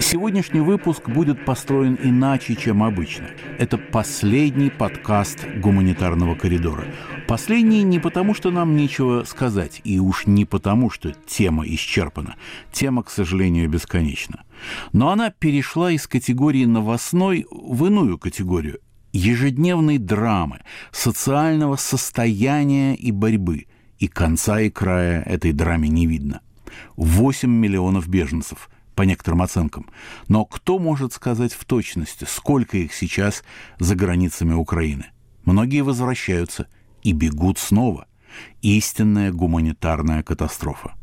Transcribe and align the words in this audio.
Сегодняшний 0.00 0.60
выпуск 0.60 1.08
будет 1.08 1.44
построен 1.44 1.96
иначе, 2.02 2.56
чем 2.56 2.82
обычно. 2.82 3.26
Это 3.58 3.78
последний 3.78 4.70
подкаст 4.70 5.46
гуманитарного 5.56 6.34
коридора. 6.34 6.86
Последний 7.28 7.84
не 7.84 8.00
потому, 8.00 8.34
что 8.34 8.50
нам 8.50 8.74
нечего 8.74 9.22
сказать, 9.22 9.80
и 9.84 10.00
уж 10.00 10.26
не 10.26 10.44
потому, 10.44 10.90
что 10.90 11.12
тема 11.12 11.64
исчерпана. 11.66 12.34
Тема, 12.72 13.04
к 13.04 13.10
сожалению, 13.10 13.68
бесконечна. 13.68 14.42
Но 14.92 15.10
она 15.10 15.30
перешла 15.30 15.92
из 15.92 16.08
категории 16.08 16.64
новостной 16.64 17.46
в 17.50 17.86
иную 17.86 18.18
категорию 18.18 18.80
ежедневной 19.12 19.98
драмы, 19.98 20.60
социального 20.92 21.76
состояния 21.76 22.94
и 22.94 23.10
борьбы. 23.12 23.66
И 23.98 24.08
конца 24.08 24.60
и 24.60 24.70
края 24.70 25.22
этой 25.22 25.52
драме 25.52 25.88
не 25.88 26.06
видно. 26.06 26.40
8 26.96 27.50
миллионов 27.50 28.08
беженцев– 28.08 28.68
по 28.96 29.02
некоторым 29.02 29.42
оценкам. 29.42 29.86
Но 30.26 30.44
кто 30.44 30.80
может 30.80 31.12
сказать 31.12 31.52
в 31.52 31.64
точности, 31.64 32.24
сколько 32.28 32.78
их 32.78 32.92
сейчас 32.92 33.44
за 33.78 33.94
границами 33.94 34.54
Украины? 34.54 35.06
Многие 35.44 35.82
возвращаются 35.82 36.66
и 37.02 37.12
бегут 37.12 37.58
снова. 37.58 38.08
Истинная 38.62 39.30
гуманитарная 39.30 40.24
катастрофа. 40.24 40.94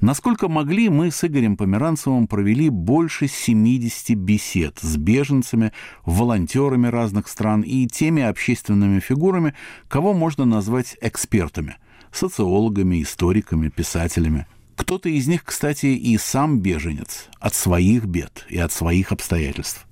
Насколько 0.00 0.48
могли, 0.48 0.88
мы 0.88 1.10
с 1.10 1.24
Игорем 1.24 1.56
Померанцевым 1.56 2.26
провели 2.26 2.68
больше 2.68 3.28
70 3.28 4.16
бесед 4.16 4.78
с 4.80 4.96
беженцами, 4.96 5.72
волонтерами 6.04 6.88
разных 6.88 7.28
стран 7.28 7.62
и 7.62 7.86
теми 7.86 8.22
общественными 8.22 9.00
фигурами, 9.00 9.54
кого 9.88 10.12
можно 10.12 10.44
назвать 10.44 10.96
экспертами– 11.00 11.76
социологами, 12.12 13.02
историками, 13.02 13.68
писателями– 13.68 14.46
кто-то 14.76 15.08
из 15.08 15.28
них, 15.28 15.44
кстати, 15.44 15.86
и 15.86 16.18
сам 16.18 16.60
беженец 16.60 17.28
от 17.38 17.54
своих 17.54 18.04
бед 18.06 18.46
и 18.48 18.58
от 18.58 18.72
своих 18.72 19.12
обстоятельств. 19.12 19.86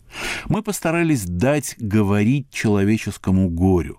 Мы 0.49 0.63
постарались 0.63 1.25
дать 1.25 1.77
говорить 1.79 2.51
человеческому 2.51 3.49
горю. 3.49 3.99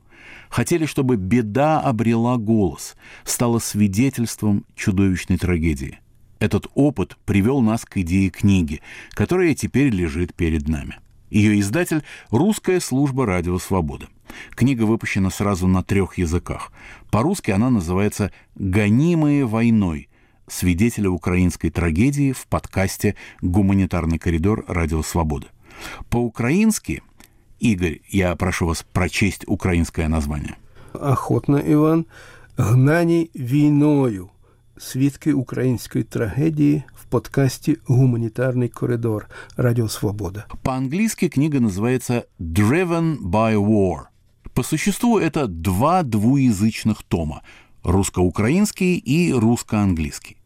Хотели, 0.50 0.86
чтобы 0.86 1.16
беда 1.16 1.80
обрела 1.80 2.36
голос, 2.36 2.96
стала 3.24 3.60
свидетельством 3.60 4.66
чудовищной 4.76 5.38
трагедии. 5.38 6.00
Этот 6.40 6.68
опыт 6.74 7.16
привел 7.24 7.62
нас 7.62 7.86
к 7.86 7.98
идее 7.98 8.30
книги, 8.30 8.82
которая 9.12 9.56
теперь 9.56 9.94
лежит 9.94 10.34
перед 10.34 10.68
нами. 10.68 10.98
Ее 11.31 11.59
издатель – 11.61 12.31
русская 12.31 12.81
служба 12.81 13.27
«Радио 13.27 13.59
Свобода». 13.59 14.07
Книга 14.51 14.83
выпущена 14.85 15.31
сразу 15.31 15.67
на 15.67 15.83
трех 15.83 16.19
языках. 16.19 16.73
По-русски 17.11 17.51
она 17.51 17.71
называется 17.71 18.31
«Гонимые 18.55 19.45
войной 19.45 20.09
свидетеля 20.49 21.11
украинской 21.11 21.71
трагедии 21.71 22.33
в 22.33 22.47
подкасте 22.47 23.17
«Гуманитарный 23.43 24.19
коридор. 24.19 24.65
Радио 24.69 25.03
Свобода». 25.03 25.49
По-украински, 26.09 27.03
Игорь, 27.59 28.01
я 28.09 28.35
прошу 28.37 28.67
вас 28.67 28.85
прочесть 28.93 29.45
украинское 29.47 30.09
название. 30.09 30.57
Охотно, 30.93 31.61
Иван. 31.67 32.07
«Гнані 32.57 33.31
війною. 33.35 34.29
Свідки 34.79 35.33
української 35.33 36.05
трагедії 36.05 36.83
в 36.95 37.00
подкасте 37.12 37.78
«Гуманитарный 37.90 38.70
коридор. 38.70 39.28
Радио 39.58 39.90
Свобода». 39.90 40.46
По-английски 40.64 41.28
книга 41.28 41.60
называется 41.60 42.26
«Driven 42.40 43.20
by 43.20 43.56
War». 43.56 44.06
По 44.54 44.64
существу 44.64 45.20
это 45.20 45.48
два 45.48 46.04
двуязычных 46.04 47.04
тома– 47.04 47.44
русско-украинский 47.84 48.96
и 48.96 49.34
русско-английский. 49.34 50.38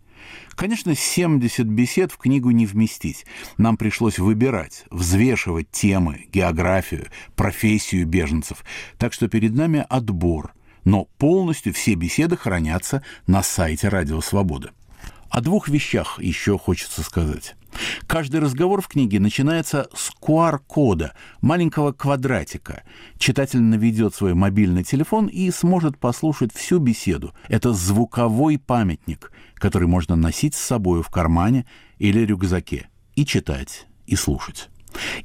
Конечно, 0.55 0.95
70 0.95 1.67
бесед 1.67 2.11
в 2.11 2.17
книгу 2.17 2.49
не 2.49 2.65
вместить. 2.65 3.27
Нам 3.57 3.77
пришлось 3.77 4.17
выбирать, 4.17 4.85
взвешивать 4.89 5.69
темы, 5.69 6.25
географию, 6.33 7.07
профессию 7.35 8.07
беженцев. 8.07 8.65
Так 8.97 9.13
что 9.13 9.27
перед 9.27 9.53
нами 9.53 9.85
отбор. 9.87 10.53
Но 10.83 11.05
полностью 11.19 11.73
все 11.73 11.93
беседы 11.93 12.37
хранятся 12.37 13.03
на 13.27 13.43
сайте 13.43 13.87
«Радио 13.87 14.19
Свобода». 14.21 14.71
О 15.29 15.41
двух 15.41 15.67
вещах 15.67 16.19
еще 16.21 16.57
хочется 16.57 17.01
сказать. 17.03 17.55
Каждый 18.07 18.39
разговор 18.39 18.81
в 18.81 18.87
книге 18.87 19.19
начинается 19.19 19.89
с 19.93 20.11
QR-кода, 20.21 21.13
маленького 21.41 21.91
квадратика. 21.91 22.83
Читатель 23.17 23.61
наведет 23.61 24.15
свой 24.15 24.33
мобильный 24.33 24.83
телефон 24.83 25.27
и 25.27 25.51
сможет 25.51 25.97
послушать 25.97 26.53
всю 26.53 26.79
беседу. 26.79 27.33
Это 27.49 27.73
звуковой 27.73 28.57
памятник, 28.57 29.31
который 29.55 29.87
можно 29.87 30.15
носить 30.15 30.55
с 30.55 30.61
собой 30.61 31.03
в 31.03 31.09
кармане 31.09 31.65
или 31.97 32.21
рюкзаке. 32.21 32.89
И 33.15 33.25
читать, 33.25 33.87
и 34.07 34.15
слушать. 34.15 34.69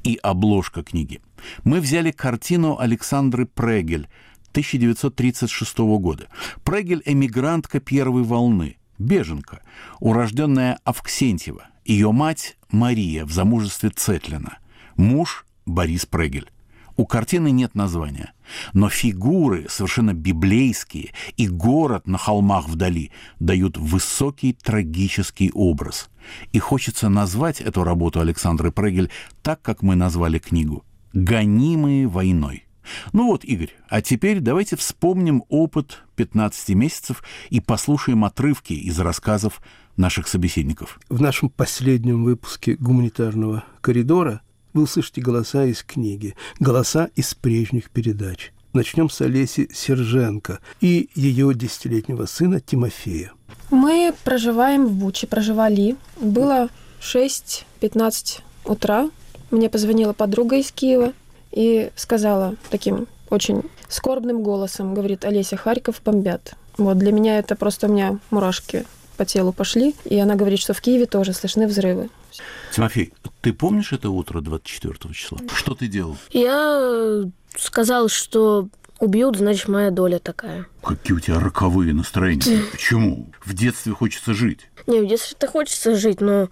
И 0.03 0.19
обложка 0.21 0.83
книги. 0.83 1.21
Мы 1.63 1.79
взяли 1.79 2.11
картину 2.11 2.77
Александры 2.77 3.45
Прегель 3.45 4.09
1936 4.51 5.77
года. 5.79 6.27
Прегель– 6.63 7.01
эмигрантка 7.05 7.79
первой 7.79 8.23
волны, 8.23 8.77
беженка, 9.01 9.61
урожденная 9.99 10.79
Авксентьева, 10.83 11.65
ее 11.85 12.11
мать 12.11 12.57
Мария 12.69 13.25
в 13.25 13.31
замужестве 13.31 13.89
Цетлина, 13.89 14.59
муж 14.95 15.45
Борис 15.65 16.05
Прегель. 16.05 16.49
У 16.97 17.05
картины 17.05 17.51
нет 17.51 17.73
названия, 17.73 18.33
но 18.73 18.89
фигуры 18.89 19.65
совершенно 19.69 20.13
библейские 20.13 21.13
и 21.37 21.47
город 21.47 22.05
на 22.05 22.17
холмах 22.17 22.67
вдали 22.67 23.11
дают 23.39 23.77
высокий 23.77 24.53
трагический 24.53 25.51
образ. 25.53 26.09
И 26.51 26.59
хочется 26.59 27.09
назвать 27.09 27.61
эту 27.61 27.83
работу 27.83 28.19
Александры 28.19 28.71
Прегель 28.71 29.09
так, 29.41 29.61
как 29.61 29.81
мы 29.81 29.95
назвали 29.95 30.37
книгу 30.37 30.85
«Гонимые 31.13 32.07
войной». 32.07 32.65
Ну 33.13 33.27
вот, 33.27 33.43
Игорь, 33.43 33.73
а 33.89 34.01
теперь 34.01 34.39
давайте 34.39 34.75
вспомним 34.75 35.43
опыт 35.49 35.99
15 36.15 36.69
месяцев 36.75 37.23
и 37.49 37.59
послушаем 37.59 38.25
отрывки 38.25 38.73
из 38.73 38.99
рассказов 38.99 39.61
наших 39.97 40.27
собеседников. 40.27 40.99
В 41.09 41.21
нашем 41.21 41.49
последнем 41.49 42.23
выпуске 42.23 42.75
«Гуманитарного 42.75 43.63
коридора» 43.81 44.41
вы 44.73 44.83
услышите 44.83 45.21
голоса 45.21 45.65
из 45.65 45.83
книги, 45.83 46.35
голоса 46.59 47.09
из 47.15 47.33
прежних 47.35 47.89
передач. 47.89 48.51
Начнем 48.73 49.09
с 49.09 49.19
Олеси 49.19 49.69
Серженко 49.73 50.59
и 50.79 51.09
ее 51.13 51.53
десятилетнего 51.53 52.25
сына 52.25 52.61
Тимофея. 52.61 53.33
Мы 53.69 54.13
проживаем 54.23 54.85
в 54.85 54.93
Буче, 54.93 55.27
проживали. 55.27 55.97
Было 56.21 56.69
6-15 57.01 58.39
утра. 58.65 59.09
Мне 59.49 59.69
позвонила 59.69 60.13
подруга 60.13 60.55
из 60.55 60.71
Киева 60.71 61.11
и 61.51 61.91
сказала 61.95 62.55
таким 62.69 63.07
очень 63.29 63.63
скорбным 63.87 64.43
голосом, 64.43 64.93
говорит, 64.93 65.25
Олеся, 65.25 65.57
Харьков 65.57 66.01
бомбят. 66.03 66.53
Вот 66.77 66.97
для 66.97 67.11
меня 67.11 67.39
это 67.39 67.55
просто 67.55 67.87
у 67.87 67.91
меня 67.91 68.19
мурашки 68.29 68.85
по 69.17 69.25
телу 69.25 69.53
пошли. 69.53 69.95
И 70.05 70.17
она 70.17 70.35
говорит, 70.35 70.59
что 70.59 70.73
в 70.73 70.81
Киеве 70.81 71.05
тоже 71.05 71.33
слышны 71.33 71.67
взрывы. 71.67 72.09
Тимофей, 72.73 73.13
ты 73.41 73.53
помнишь 73.53 73.91
это 73.93 74.09
утро 74.09 74.41
24 74.41 75.13
числа? 75.13 75.37
Что 75.53 75.75
ты 75.75 75.87
делал? 75.87 76.17
Я 76.31 77.23
сказал, 77.57 78.07
что 78.09 78.67
убьют, 78.99 79.37
значит, 79.37 79.67
моя 79.67 79.91
доля 79.91 80.19
такая. 80.19 80.67
Какие 80.81 81.17
у 81.17 81.19
тебя 81.19 81.39
роковые 81.39 81.93
настроения. 81.93 82.63
Почему? 82.71 83.27
В 83.43 83.53
детстве 83.53 83.93
хочется 83.93 84.33
жить. 84.33 84.69
Не, 84.87 85.01
в 85.01 85.07
детстве-то 85.07 85.47
хочется 85.47 85.95
жить, 85.95 86.21
но 86.21 86.49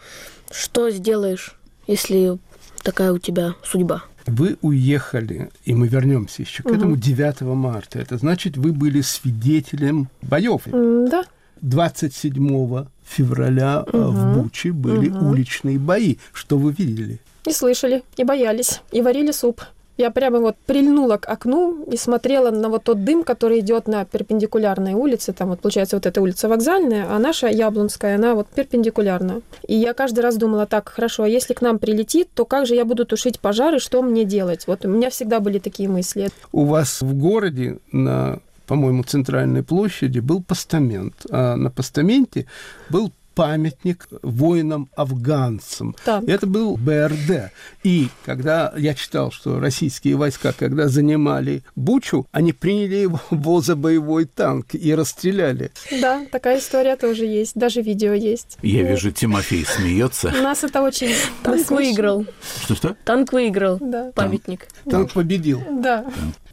что 0.52 0.90
сделаешь, 0.90 1.56
если 1.88 2.38
такая 2.84 3.14
у 3.14 3.18
тебя 3.20 3.56
судьба? 3.64 4.04
Вы 4.30 4.58
уехали, 4.62 5.50
и 5.66 5.74
мы 5.74 5.88
вернемся 5.88 6.42
еще 6.44 6.64
к 6.64 6.68
угу. 6.68 6.76
этому 6.76 6.96
9 6.96 7.42
марта. 7.42 8.00
Это 8.00 8.18
значит, 8.18 8.58
вы 8.58 8.72
были 8.72 9.02
свидетелем 9.02 10.10
боев. 10.22 10.62
Да. 10.66 11.24
27 11.62 12.86
февраля 13.06 13.82
угу. 13.82 13.98
в 13.98 14.34
Буче 14.36 14.72
были 14.72 15.10
угу. 15.10 15.32
уличные 15.32 15.80
бои. 15.80 16.18
Что 16.34 16.58
вы 16.58 16.72
видели? 16.72 17.20
И 17.48 17.52
слышали, 17.52 18.04
и 18.18 18.24
боялись, 18.24 18.82
и 18.92 19.02
варили 19.02 19.32
суп. 19.32 19.62
Я 20.00 20.12
прямо 20.12 20.40
вот 20.40 20.56
прильнула 20.66 21.18
к 21.18 21.28
окну 21.28 21.84
и 21.84 21.98
смотрела 21.98 22.52
на 22.52 22.70
вот 22.70 22.86
тот 22.86 23.04
дым, 23.04 23.26
который 23.26 23.60
идет 23.60 23.90
на 23.90 24.06
перпендикулярной 24.06 24.94
улице. 24.94 25.34
Там 25.34 25.50
вот 25.50 25.60
получается 25.60 25.98
вот 25.98 26.06
эта 26.06 26.22
улица 26.22 26.48
вокзальная, 26.48 27.06
а 27.10 27.20
наша 27.20 27.48
Яблонская, 27.48 28.16
она 28.16 28.34
вот 28.34 28.48
перпендикулярна. 28.48 29.42
И 29.68 29.76
я 29.76 29.94
каждый 29.94 30.22
раз 30.22 30.38
думала, 30.38 30.66
так, 30.66 30.88
хорошо, 30.88 31.24
а 31.24 31.28
если 31.28 31.54
к 31.54 31.62
нам 31.62 31.80
прилетит, 31.80 32.30
то 32.34 32.46
как 32.46 32.66
же 32.66 32.76
я 32.76 32.86
буду 32.86 33.06
тушить 33.06 33.42
пожары, 33.42 33.80
что 33.80 34.02
мне 34.02 34.24
делать? 34.24 34.68
Вот 34.68 34.86
у 34.86 34.88
меня 34.88 35.10
всегда 35.10 35.42
были 35.42 35.60
такие 35.60 35.90
мысли. 35.90 36.30
У 36.54 36.64
вас 36.64 37.02
в 37.02 37.14
городе 37.14 37.80
на 37.92 38.40
по-моему, 38.68 39.02
центральной 39.02 39.64
площади 39.64 40.20
был 40.20 40.44
постамент, 40.44 41.16
а 41.32 41.56
на 41.56 41.72
постаменте 41.72 42.46
был 42.92 43.12
памятник 43.40 44.10
воинам-афганцам. 44.22 45.96
Это 46.06 46.46
был 46.46 46.76
БРД. 46.76 47.52
И 47.84 48.10
когда 48.26 48.74
я 48.76 48.94
читал, 48.94 49.32
что 49.32 49.62
российские 49.62 50.18
войска, 50.18 50.52
когда 50.52 50.90
занимали 50.90 51.64
Бучу, 51.74 52.28
они 52.34 52.52
приняли 52.52 52.96
его 53.32 53.62
за 53.62 53.78
боевой 53.78 54.26
танк 54.26 54.76
и 54.76 54.94
расстреляли. 54.94 55.72
Да, 56.02 56.26
такая 56.30 56.60
история 56.60 56.98
тоже 56.98 57.26
есть. 57.26 57.56
Даже 57.56 57.82
видео 57.82 58.12
есть. 58.12 58.58
Я 58.62 58.84
Вот. 58.84 58.90
вижу, 58.92 59.12
Тимофей 59.12 59.64
смеется. 59.66 60.34
У 60.38 60.42
нас 60.42 60.66
это 60.66 60.82
очень... 60.82 61.16
Танк 61.42 61.72
выиграл. 61.72 62.26
Что-что? 62.66 62.98
Танк 63.06 63.32
выиграл. 63.32 63.78
Да. 63.80 64.12
Памятник. 64.16 64.68
Танк 64.90 65.14
победил. 65.14 65.64
Да. 65.72 66.06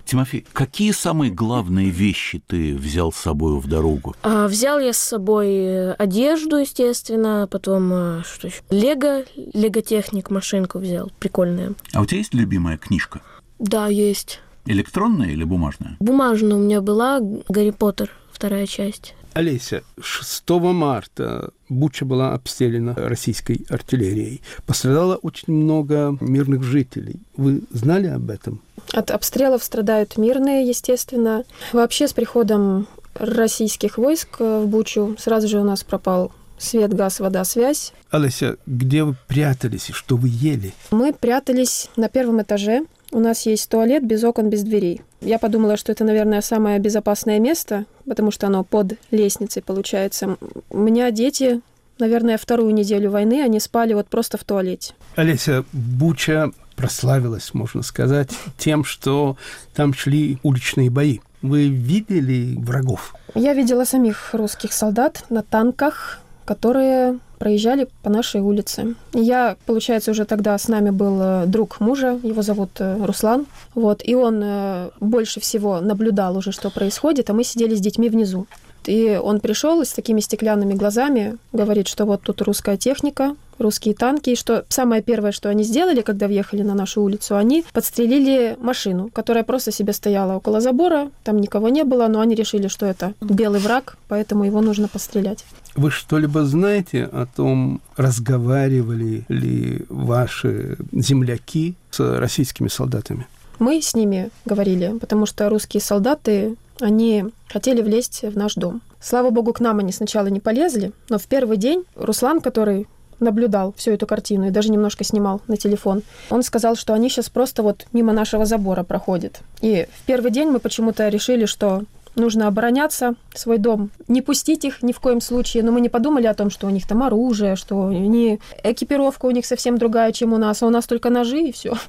Тимофей, 0.07 0.47
какие 0.53 0.93
самые 0.93 1.33
главные 1.33 1.91
вещи 1.91 2.41
ты 2.47 2.77
взял 2.77 3.13
с 3.13 3.17
собой 3.17 3.59
в 3.59 3.67
дорогу? 3.67 4.15
А, 4.23 4.47
взял 4.47 4.79
я 4.79 4.93
с 4.93 4.99
собой 4.99 5.49
э, 5.49 5.93
одежду, 5.95 6.59
естественно, 6.59 7.49
потом 7.51 7.91
а, 7.93 8.23
что 8.25 8.47
еще? 8.47 8.63
Лего, 8.71 9.25
лего-техник, 9.35 10.31
машинку 10.31 10.79
взял, 10.79 11.11
прикольная. 11.19 11.75
А 11.93 12.01
у 12.01 12.07
тебя 12.07 12.19
есть 12.19 12.35
любимая 12.35 12.79
книжка? 12.79 13.21
Да, 13.59 13.89
есть. 13.89 14.41
Электронная 14.65 15.31
или 15.31 15.43
бумажная? 15.43 15.97
Бумажная 15.99 16.57
у 16.57 16.61
меня 16.61 16.81
была 16.81 17.19
Гарри 17.21 17.71
Поттер, 17.71 18.11
вторая 18.33 18.67
часть. 18.67 19.15
Олеся, 19.37 19.83
6 20.01 20.49
марта 20.49 21.51
Буча 21.69 22.07
была 22.07 22.33
обстреляна 22.33 22.95
российской 22.95 23.67
артиллерией. 23.69 24.41
Пострадало 24.65 25.17
очень 25.17 25.53
много 25.53 26.17
мирных 26.23 26.63
жителей. 26.63 27.17
Вы 27.37 27.61
знали 27.71 28.07
об 28.07 28.31
этом? 28.31 28.63
От 28.95 29.11
обстрелов 29.11 29.63
страдают 29.63 30.17
мирные, 30.17 30.67
естественно. 30.67 31.45
Вообще 31.75 32.09
с 32.09 32.15
приходом 32.15 32.89
российских 33.13 33.99
войск 33.99 34.41
в 34.41 34.65
Бучу 34.65 35.17
сразу 35.19 35.49
же 35.49 35.61
у 35.61 35.65
нас 35.65 35.85
пропал 35.85 36.33
свет, 36.57 36.95
газ, 36.95 37.21
вода, 37.21 37.45
связь. 37.45 37.93
Олеся, 38.11 38.57
где 38.65 39.05
вы 39.05 39.17
прятались 39.27 39.91
и 39.91 39.93
что 39.93 40.17
вы 40.17 40.29
ели? 40.33 40.73
Мы 40.91 41.13
прятались 41.13 41.91
на 41.97 42.09
первом 42.09 42.41
этаже. 42.41 42.87
У 43.13 43.21
нас 43.21 43.45
есть 43.45 43.69
туалет 43.69 44.03
без 44.03 44.25
окон, 44.25 44.49
без 44.49 44.63
дверей. 44.63 45.03
Я 45.21 45.39
подумала, 45.39 45.77
что 45.77 45.93
это, 45.93 46.05
наверное, 46.05 46.41
самое 46.41 46.79
безопасное 46.79 47.39
место, 47.39 47.87
потому 48.07 48.31
что 48.31 48.47
оно 48.47 48.65
под 48.65 48.95
лестницей 49.11 49.63
получается. 49.63 50.37
У 50.71 50.79
меня 50.79 51.11
дети, 51.11 51.61
наверное, 51.99 52.39
вторую 52.39 52.75
неделю 52.75 53.11
войны, 53.11 53.43
они 53.43 53.61
спали 53.61 53.95
вот 53.95 54.09
просто 54.09 54.39
в 54.39 54.45
туалете. 54.45 54.95
Олеся, 55.17 55.65
Буча 55.73 56.51
прославилась, 56.77 57.55
можно 57.55 57.83
сказать, 57.83 58.31
тем, 58.59 58.85
что 58.85 59.37
там 59.75 59.95
шли 59.95 60.39
уличные 60.43 60.91
бои. 60.91 61.21
Вы 61.43 61.69
видели 61.69 62.57
врагов? 62.59 63.15
Я 63.35 63.55
видела 63.55 63.85
самих 63.85 64.35
русских 64.35 64.73
солдат 64.73 65.25
на 65.31 65.43
танках, 65.43 66.21
которые 66.47 67.19
проезжали 67.39 67.87
по 68.03 68.09
нашей 68.11 68.41
улице. 68.41 68.95
Я, 69.13 69.57
получается, 69.67 70.11
уже 70.11 70.25
тогда 70.25 70.57
с 70.57 70.69
нами 70.69 70.91
был 70.91 71.19
э, 71.21 71.45
друг 71.47 71.81
мужа, 71.81 72.19
его 72.23 72.41
зовут 72.43 72.71
э, 72.79 73.05
Руслан, 73.05 73.47
вот, 73.75 74.01
и 74.03 74.15
он 74.15 74.41
э, 74.43 74.91
больше 75.01 75.41
всего 75.41 75.81
наблюдал 75.81 76.39
уже, 76.39 76.53
что 76.53 76.71
происходит, 76.71 77.29
а 77.29 77.35
мы 77.35 77.45
сидели 77.45 77.75
с 77.75 77.81
детьми 77.81 78.09
внизу. 78.09 78.47
И 78.87 79.21
он 79.23 79.41
пришел 79.41 79.85
с 79.85 79.93
такими 79.93 80.21
стеклянными 80.21 80.75
глазами, 80.75 81.37
говорит, 81.53 81.89
что 81.89 82.05
вот 82.05 82.23
тут 82.23 82.41
русская 82.43 82.77
техника, 82.77 83.35
русские 83.59 83.95
танки, 83.95 84.31
и 84.31 84.37
что 84.37 84.65
самое 84.69 85.03
первое, 85.03 85.33
что 85.33 85.49
они 85.49 85.65
сделали, 85.65 86.03
когда 86.03 86.29
въехали 86.29 86.63
на 86.63 86.75
нашу 86.75 87.03
улицу, 87.03 87.37
они 87.37 87.65
подстрелили 87.73 88.57
машину, 88.61 89.11
которая 89.13 89.45
просто 89.45 89.73
себе 89.73 89.93
стояла 89.93 90.37
около 90.37 90.61
забора, 90.61 91.11
там 91.25 91.39
никого 91.39 91.69
не 91.69 91.85
было, 91.85 92.07
но 92.07 92.21
они 92.21 92.35
решили, 92.35 92.69
что 92.69 92.87
это 92.87 93.15
белый 93.21 93.61
враг, 93.61 93.97
поэтому 94.09 94.45
его 94.45 94.61
нужно 94.61 94.89
пострелять. 94.89 95.45
Вы 95.77 95.91
что-либо 95.91 96.45
знаете 96.45 97.05
о 97.05 97.27
том, 97.27 97.83
разговаривали 97.97 99.25
ли 99.29 99.85
ваши 99.91 100.79
земляки 100.93 101.75
с 101.91 102.19
российскими 102.19 102.69
солдатами? 102.69 103.27
Мы 103.59 103.83
с 103.83 103.95
ними 103.95 104.31
говорили, 104.47 104.97
потому 104.99 105.27
что 105.27 105.49
русские 105.51 105.83
солдаты, 105.83 106.57
они 106.81 107.27
хотели 107.49 107.83
влезть 107.83 108.23
в 108.23 108.37
наш 108.37 108.55
дом. 108.55 108.81
Слава 109.01 109.31
богу, 109.31 109.53
к 109.53 109.61
нам 109.61 109.79
они 109.79 109.93
сначала 109.93 110.29
не 110.29 110.41
полезли, 110.41 110.93
но 111.11 111.19
в 111.19 111.27
первый 111.27 111.59
день 111.59 111.85
Руслан, 111.95 112.41
который 112.41 112.87
наблюдал 113.21 113.75
всю 113.77 113.93
эту 113.93 114.07
картину 114.07 114.49
и 114.49 114.51
даже 114.51 114.71
немножко 114.71 115.05
снимал 115.05 115.41
на 115.47 115.57
телефон, 115.57 116.03
он 116.31 116.43
сказал, 116.43 116.77
что 116.77 116.93
они 116.95 117.09
сейчас 117.09 117.29
просто 117.31 117.63
вот 117.63 117.87
мимо 117.93 118.13
нашего 118.13 118.45
забора 118.45 118.83
проходят. 118.83 119.41
И 119.61 119.87
в 119.95 120.07
первый 120.07 120.31
день 120.31 120.49
мы 120.49 120.59
почему-то 120.59 121.09
решили, 121.09 121.47
что 121.47 121.85
нужно 122.17 122.49
обороняться, 122.49 123.15
свой 123.35 123.59
дом, 123.59 123.91
не 124.09 124.23
пустить 124.23 124.65
их 124.65 124.83
ни 124.83 124.93
в 124.93 125.01
коем 125.01 125.21
случае, 125.21 125.63
но 125.63 125.73
мы 125.73 125.81
не 125.81 125.89
подумали 125.89 126.27
о 126.27 126.35
том, 126.35 126.51
что 126.51 126.67
у 126.67 126.71
них 126.71 126.87
там 126.87 127.03
оружие, 127.03 127.57
что 127.57 127.89
они... 127.89 128.41
экипировка 128.63 129.27
у 129.27 129.31
них 129.31 129.47
совсем 129.47 129.79
другая, 129.79 130.13
чем 130.13 130.33
у 130.33 130.39
нас, 130.39 130.63
а 130.63 130.67
у 130.67 130.71
нас 130.71 130.87
только 130.87 131.11
ножи 131.11 131.41
и 131.49 131.53
все. 131.53 131.75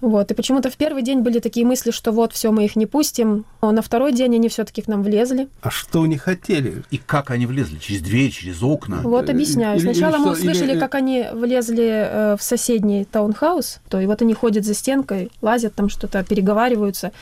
Вот. 0.00 0.32
И 0.32 0.34
почему-то 0.34 0.68
в 0.68 0.76
первый 0.76 1.02
день 1.04 1.20
были 1.20 1.38
такие 1.38 1.64
мысли, 1.64 1.92
что 1.92 2.10
вот, 2.10 2.32
все, 2.32 2.50
мы 2.50 2.64
их 2.64 2.74
не 2.74 2.86
пустим. 2.86 3.44
А 3.60 3.70
на 3.70 3.82
второй 3.82 4.12
день 4.12 4.34
они 4.34 4.48
все-таки 4.48 4.82
к 4.82 4.88
нам 4.88 5.04
влезли. 5.04 5.46
А 5.62 5.70
что 5.70 6.02
они 6.02 6.16
хотели? 6.18 6.82
И 6.90 6.98
как 6.98 7.30
они 7.30 7.46
влезли? 7.46 7.78
Через 7.78 8.02
дверь, 8.02 8.32
через 8.32 8.64
окна? 8.64 8.98
Вот 9.04 9.30
объясняю. 9.30 9.78
или- 9.78 9.84
или 9.86 9.92
Сначала 9.92 10.16
мы 10.18 10.34
что, 10.34 10.42
услышали, 10.42 10.72
или- 10.72 10.80
как 10.80 10.96
они 10.96 11.26
влезли 11.32 11.88
э, 11.88 12.36
в 12.36 12.42
соседний 12.42 13.04
таунхаус, 13.04 13.78
то 13.88 14.00
и 14.00 14.06
вот 14.06 14.20
они 14.22 14.34
ходят 14.34 14.64
за 14.64 14.74
стенкой, 14.74 15.30
лазят 15.40 15.76
там 15.76 15.88
что-то, 15.88 16.24
переговариваются. 16.24 17.12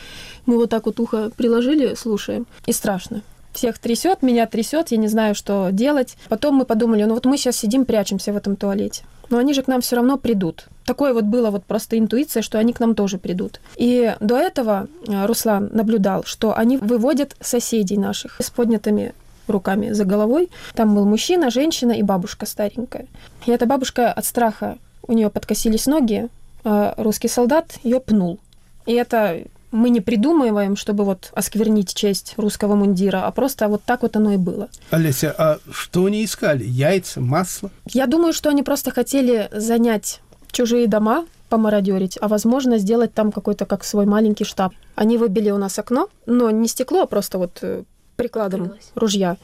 Мы 0.46 0.56
вот 0.56 0.70
так 0.70 0.86
вот 0.86 1.00
ухо 1.00 1.30
приложили, 1.36 1.94
слушаем, 1.94 2.46
и 2.66 2.72
страшно. 2.72 3.22
Всех 3.52 3.78
трясет, 3.78 4.22
меня 4.22 4.46
трясет, 4.46 4.92
я 4.92 4.96
не 4.96 5.08
знаю, 5.08 5.34
что 5.34 5.70
делать. 5.72 6.16
Потом 6.28 6.54
мы 6.54 6.64
подумали, 6.64 7.02
ну 7.04 7.14
вот 7.14 7.24
мы 7.24 7.36
сейчас 7.36 7.56
сидим, 7.56 7.84
прячемся 7.84 8.32
в 8.32 8.36
этом 8.36 8.56
туалете. 8.56 9.02
Но 9.28 9.38
они 9.38 9.54
же 9.54 9.62
к 9.62 9.68
нам 9.68 9.80
все 9.80 9.96
равно 9.96 10.18
придут. 10.18 10.66
Такое 10.86 11.12
вот 11.14 11.24
было 11.24 11.50
вот 11.50 11.64
просто 11.64 11.98
интуиция, 11.98 12.42
что 12.42 12.58
они 12.58 12.72
к 12.72 12.80
нам 12.80 12.94
тоже 12.94 13.18
придут. 13.18 13.60
И 13.76 14.14
до 14.20 14.36
этого 14.36 14.88
э, 15.06 15.26
Руслан 15.26 15.70
наблюдал, 15.72 16.24
что 16.24 16.56
они 16.56 16.76
выводят 16.78 17.36
соседей 17.40 17.96
наших 17.96 18.36
с 18.40 18.50
поднятыми 18.50 19.14
руками 19.46 19.92
за 19.92 20.04
головой. 20.04 20.50
Там 20.74 20.94
был 20.94 21.04
мужчина, 21.04 21.50
женщина 21.50 21.92
и 21.92 22.02
бабушка 22.02 22.46
старенькая. 22.46 23.06
И 23.46 23.50
эта 23.50 23.66
бабушка 23.66 24.12
от 24.12 24.24
страха, 24.24 24.78
у 25.06 25.12
нее 25.12 25.30
подкосились 25.30 25.86
ноги, 25.86 26.28
а 26.64 26.94
русский 26.96 27.28
солдат 27.28 27.78
ее 27.82 28.00
пнул. 28.00 28.38
И 28.86 28.92
это 28.92 29.42
мы 29.72 29.90
не 29.90 30.00
придумываем, 30.00 30.76
чтобы 30.76 31.04
вот 31.04 31.30
осквернить 31.34 31.94
честь 31.94 32.34
русского 32.36 32.74
мундира, 32.74 33.26
а 33.26 33.30
просто 33.30 33.68
вот 33.68 33.82
так 33.84 34.02
вот 34.02 34.16
оно 34.16 34.32
и 34.32 34.36
было. 34.36 34.68
Олеся, 34.90 35.34
а 35.36 35.58
что 35.70 36.06
они 36.06 36.24
искали? 36.24 36.64
Яйца, 36.64 37.20
масло? 37.20 37.70
Я 37.86 38.06
думаю, 38.06 38.32
что 38.32 38.50
они 38.50 38.62
просто 38.62 38.90
хотели 38.90 39.48
занять 39.52 40.20
чужие 40.50 40.86
дома, 40.86 41.26
помародерить, 41.48 42.16
а 42.20 42.28
возможно 42.28 42.78
сделать 42.78 43.12
там 43.12 43.32
какой-то 43.32 43.66
как 43.66 43.84
свой 43.84 44.06
маленький 44.06 44.44
штаб. 44.44 44.72
Они 44.94 45.18
выбили 45.18 45.50
у 45.50 45.58
нас 45.58 45.78
окно, 45.78 46.08
но 46.26 46.50
не 46.50 46.68
стекло, 46.68 47.02
а 47.02 47.06
просто 47.06 47.38
вот 47.38 47.58
э, 47.62 47.82
прикладом 48.20 48.74
ружья. 48.94 49.38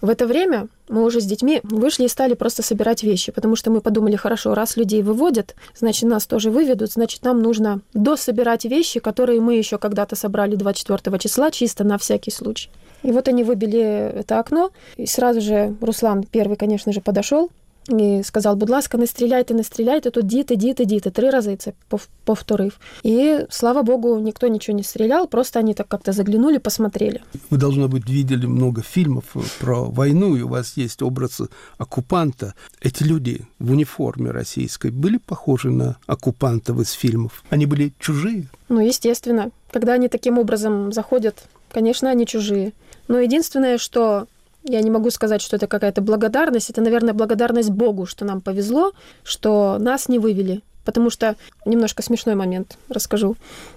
В 0.00 0.08
это 0.08 0.26
время 0.26 0.68
мы 0.88 1.04
уже 1.04 1.20
с 1.20 1.24
детьми 1.24 1.60
вышли 1.62 2.04
и 2.04 2.08
стали 2.08 2.32
просто 2.32 2.62
собирать 2.62 3.02
вещи, 3.02 3.30
потому 3.30 3.56
что 3.56 3.70
мы 3.70 3.82
подумали, 3.82 4.16
хорошо, 4.16 4.54
раз 4.54 4.76
людей 4.76 5.02
выводят, 5.02 5.54
значит, 5.78 6.08
нас 6.08 6.24
тоже 6.26 6.50
выведут, 6.50 6.92
значит, 6.92 7.22
нам 7.24 7.42
нужно 7.42 7.80
дособирать 7.92 8.64
вещи, 8.64 9.00
которые 9.00 9.40
мы 9.42 9.56
еще 9.56 9.76
когда-то 9.76 10.16
собрали 10.16 10.56
24 10.56 11.18
числа, 11.18 11.50
чисто 11.50 11.84
на 11.84 11.98
всякий 11.98 12.30
случай. 12.30 12.70
И 13.02 13.12
вот 13.12 13.28
они 13.28 13.44
выбили 13.44 13.80
это 13.80 14.38
окно, 14.38 14.70
и 14.96 15.06
сразу 15.06 15.40
же 15.40 15.76
Руслан 15.80 16.22
первый, 16.24 16.56
конечно 16.56 16.92
же, 16.92 17.00
подошел 17.00 17.50
і 17.89 18.21
сказав, 18.23 18.55
будь 18.55 18.69
ласка, 18.69 18.97
не 18.97 19.07
стріляйте, 19.07 19.53
не 19.53 19.63
стріляйте, 19.63 20.11
тут 20.11 20.25
діти, 20.25 20.55
діти, 20.55 20.85
діти. 20.85 21.09
Три 21.09 21.29
рази 21.29 21.55
це 21.55 21.73
пов- 21.91 22.07
повторив. 22.23 22.79
І, 23.03 23.37
слава 23.49 23.83
богу, 23.83 24.19
никто 24.19 24.47
ничего 24.47 24.77
не 24.77 24.83
стрелял, 24.83 25.27
просто 25.27 25.59
они 25.59 25.73
так 25.73 25.87
как-то 25.87 26.11
заглянули, 26.13 26.57
посмотрели. 26.59 27.19
Вы, 27.49 27.57
должно 27.57 27.87
быть, 27.87 28.09
видели 28.09 28.45
много 28.47 28.81
фильмов 28.81 29.23
про 29.59 29.83
войну, 29.83 30.35
и 30.35 30.41
у 30.41 30.47
вас 30.47 30.77
есть 30.77 31.01
образ 31.01 31.41
оккупанта. 31.77 32.53
Эти 32.81 33.03
люди 33.03 33.41
в 33.59 33.71
униформе 33.71 34.31
российской 34.31 34.91
были 34.91 35.17
похожи 35.25 35.69
на 35.69 35.95
оккупантов 36.07 36.79
из 36.79 36.91
фильмов? 36.91 37.43
Они 37.49 37.65
были 37.65 37.91
чужие? 37.99 38.43
Ну, 38.69 38.81
естественно, 38.81 39.51
когда 39.71 39.93
они 39.93 40.07
таким 40.09 40.37
образом 40.39 40.91
заходят, 40.91 41.35
конечно, 41.71 42.09
они 42.09 42.25
чужие. 42.25 42.71
Но 43.07 43.19
единственное, 43.19 43.77
что 43.77 44.27
я 44.64 44.80
не 44.80 44.90
могу 44.90 45.10
сказать, 45.10 45.42
что 45.42 45.56
это 45.56 45.66
какая-то 45.66 46.00
благодарность, 46.00 46.70
это, 46.70 46.80
наверное, 46.80 47.14
благодарность 47.14 47.70
Богу, 47.70 48.06
что 48.06 48.24
нам 48.24 48.40
повезло, 48.40 48.92
что 49.22 49.78
нас 49.78 50.08
не 50.08 50.18
вывели. 50.18 50.60
Потому 50.84 51.10
что 51.10 51.36
немножко 51.64 52.02
смешной 52.02 52.34
момент 52.34 52.76
расскажу. 52.88 53.36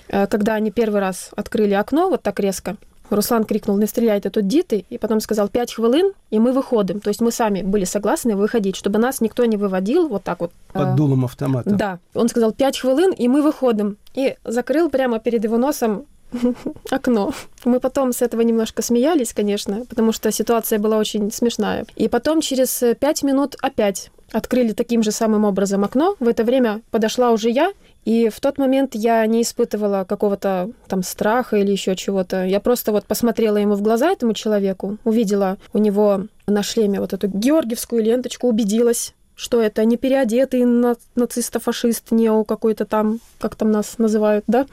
Э, 0.09 0.25
Когда 0.27 0.55
они 0.55 0.71
первый 0.71 1.01
раз 1.01 1.29
открыли 1.35 1.73
окно 1.73 2.09
вот 2.09 2.23
так 2.23 2.39
резко, 2.39 2.77
Руслан 3.09 3.43
крикнул, 3.43 3.77
не 3.77 3.87
стреляйте, 3.87 4.29
тут 4.29 4.47
діти, 4.47 4.85
и 4.89 4.97
потом 4.97 5.19
сказал, 5.19 5.47
пять 5.49 5.73
хвилин, 5.73 6.11
и 6.31 6.39
мы 6.39 6.51
выходим. 6.51 6.99
То 6.99 7.09
есть 7.09 7.21
мы 7.21 7.31
сами 7.31 7.61
были 7.61 7.85
согласны 7.85 8.35
выходить, 8.35 8.75
чтобы 8.75 8.99
нас 8.99 9.21
никто 9.21 9.45
не 9.45 9.57
выводил 9.57 10.07
вот 10.07 10.23
так 10.23 10.39
вот. 10.39 10.51
Под 10.73 10.87
э, 10.87 10.95
дулом 10.95 11.25
автомата? 11.25 11.69
Да. 11.69 11.99
Он 12.13 12.27
сказал, 12.27 12.51
пять 12.51 12.79
хвилин, 12.79 13.11
и 13.11 13.27
мы 13.27 13.41
выходим. 13.41 13.97
И 14.15 14.35
закрыл 14.43 14.89
прямо 14.89 15.19
перед 15.19 15.43
его 15.43 15.57
носом 15.57 16.05
окно. 16.89 17.33
Мы 17.63 17.79
потом 17.79 18.13
с 18.13 18.21
этого 18.21 18.41
немножко 18.41 18.81
смеялись, 18.81 19.33
конечно, 19.33 19.85
потому 19.89 20.11
что 20.11 20.31
ситуация 20.31 20.79
была 20.79 20.97
очень 20.97 21.31
смешная. 21.31 21.85
И 21.95 22.07
потом 22.07 22.41
через 22.41 22.83
пять 22.99 23.23
минут 23.23 23.55
опять 23.61 24.11
открыли 24.31 24.73
таким 24.73 25.03
же 25.03 25.11
самым 25.11 25.45
образом 25.45 25.83
окно. 25.83 26.15
В 26.19 26.27
это 26.27 26.43
время 26.43 26.81
подошла 26.91 27.31
уже 27.31 27.49
я, 27.49 27.71
и 28.03 28.29
в 28.29 28.39
тот 28.39 28.57
момент 28.57 28.93
я 28.93 29.25
не 29.25 29.41
испытывала 29.41 30.05
какого-то 30.07 30.69
там 30.87 31.03
страха 31.03 31.57
или 31.57 31.71
еще 31.71 31.95
чего-то. 31.95 32.45
Я 32.45 32.59
просто 32.59 32.91
вот 32.91 33.05
посмотрела 33.05 33.57
ему 33.57 33.75
в 33.75 33.81
глаза, 33.81 34.11
этому 34.11 34.33
человеку, 34.33 34.97
увидела 35.03 35.57
у 35.73 35.77
него 35.77 36.27
на 36.47 36.63
шлеме 36.63 36.99
вот 36.99 37.13
эту 37.13 37.27
георгиевскую 37.27 38.03
ленточку, 38.03 38.47
убедилась, 38.47 39.13
что 39.35 39.61
это 39.61 39.83
не 39.85 39.97
переодетый 39.97 40.65
на 40.65 40.95
нацистофашист, 41.15 42.11
нео 42.11 42.43
какой-то 42.43 42.85
там, 42.85 43.19
как 43.39 43.55
там 43.55 43.71
нас 43.71 43.97
называют, 43.97 44.43
да? 44.47 44.65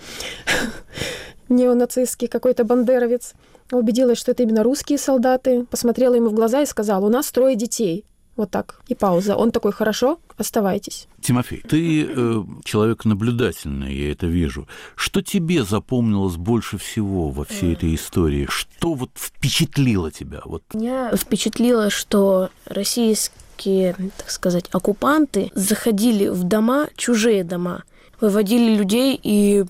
Неонацистский 1.52 2.28
какой-то 2.28 2.64
бандеровец. 2.64 3.34
Убедилась, 3.70 4.18
что 4.18 4.32
это 4.32 4.42
именно 4.42 4.62
русские 4.62 4.98
солдаты. 4.98 5.64
Посмотрела 5.70 6.14
ему 6.14 6.28
в 6.30 6.34
глаза 6.34 6.62
и 6.62 6.66
сказала, 6.66 7.06
у 7.06 7.10
нас 7.10 7.30
трое 7.30 7.56
детей. 7.56 8.04
Вот 8.36 8.50
так. 8.50 8.80
И 8.88 8.94
пауза. 8.94 9.36
Он 9.36 9.50
такой, 9.50 9.72
хорошо, 9.72 10.18
оставайтесь. 10.38 11.06
Тимофей, 11.20 11.62
ты 11.68 12.06
э, 12.08 12.42
человек 12.64 13.04
наблюдательный, 13.04 13.94
я 13.94 14.10
это 14.12 14.26
вижу. 14.26 14.66
Что 14.96 15.20
тебе 15.20 15.64
запомнилось 15.64 16.36
больше 16.36 16.78
всего 16.78 17.28
во 17.28 17.44
всей 17.44 17.74
этой 17.74 17.94
истории? 17.94 18.46
Что 18.48 18.94
вот 18.94 19.10
впечатлило 19.14 20.10
тебя? 20.10 20.40
Вот. 20.46 20.62
Меня 20.72 21.14
впечатлило, 21.14 21.90
что 21.90 22.48
российские, 22.64 23.94
так 24.16 24.30
сказать, 24.30 24.64
оккупанты 24.72 25.50
заходили 25.54 26.28
в 26.28 26.44
дома, 26.44 26.88
чужие 26.96 27.44
дома, 27.44 27.84
выводили 28.18 28.74
людей 28.74 29.20
и 29.22 29.64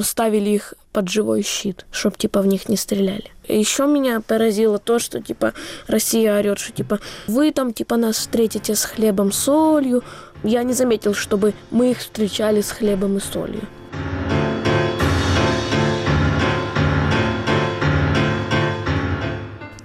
ставили 0.00 0.50
их 0.50 0.74
под 0.92 1.08
живой 1.08 1.42
щит, 1.42 1.86
чтобы 1.90 2.16
типа 2.16 2.42
в 2.42 2.46
них 2.46 2.68
не 2.68 2.76
стреляли. 2.76 3.30
Еще 3.46 3.86
меня 3.86 4.20
поразило 4.20 4.78
то, 4.78 4.98
что 4.98 5.20
типа 5.20 5.54
Россия 5.86 6.38
орет, 6.38 6.58
что 6.58 6.72
типа 6.72 7.00
вы 7.26 7.52
там 7.52 7.72
типа 7.72 7.96
нас 7.96 8.16
встретите 8.16 8.74
с 8.74 8.84
хлебом, 8.84 9.32
солью. 9.32 10.02
Я 10.42 10.62
не 10.62 10.72
заметил, 10.72 11.14
чтобы 11.14 11.54
мы 11.70 11.92
их 11.92 11.98
встречали 11.98 12.60
с 12.60 12.70
хлебом 12.70 13.16
и 13.16 13.20
солью. 13.20 13.62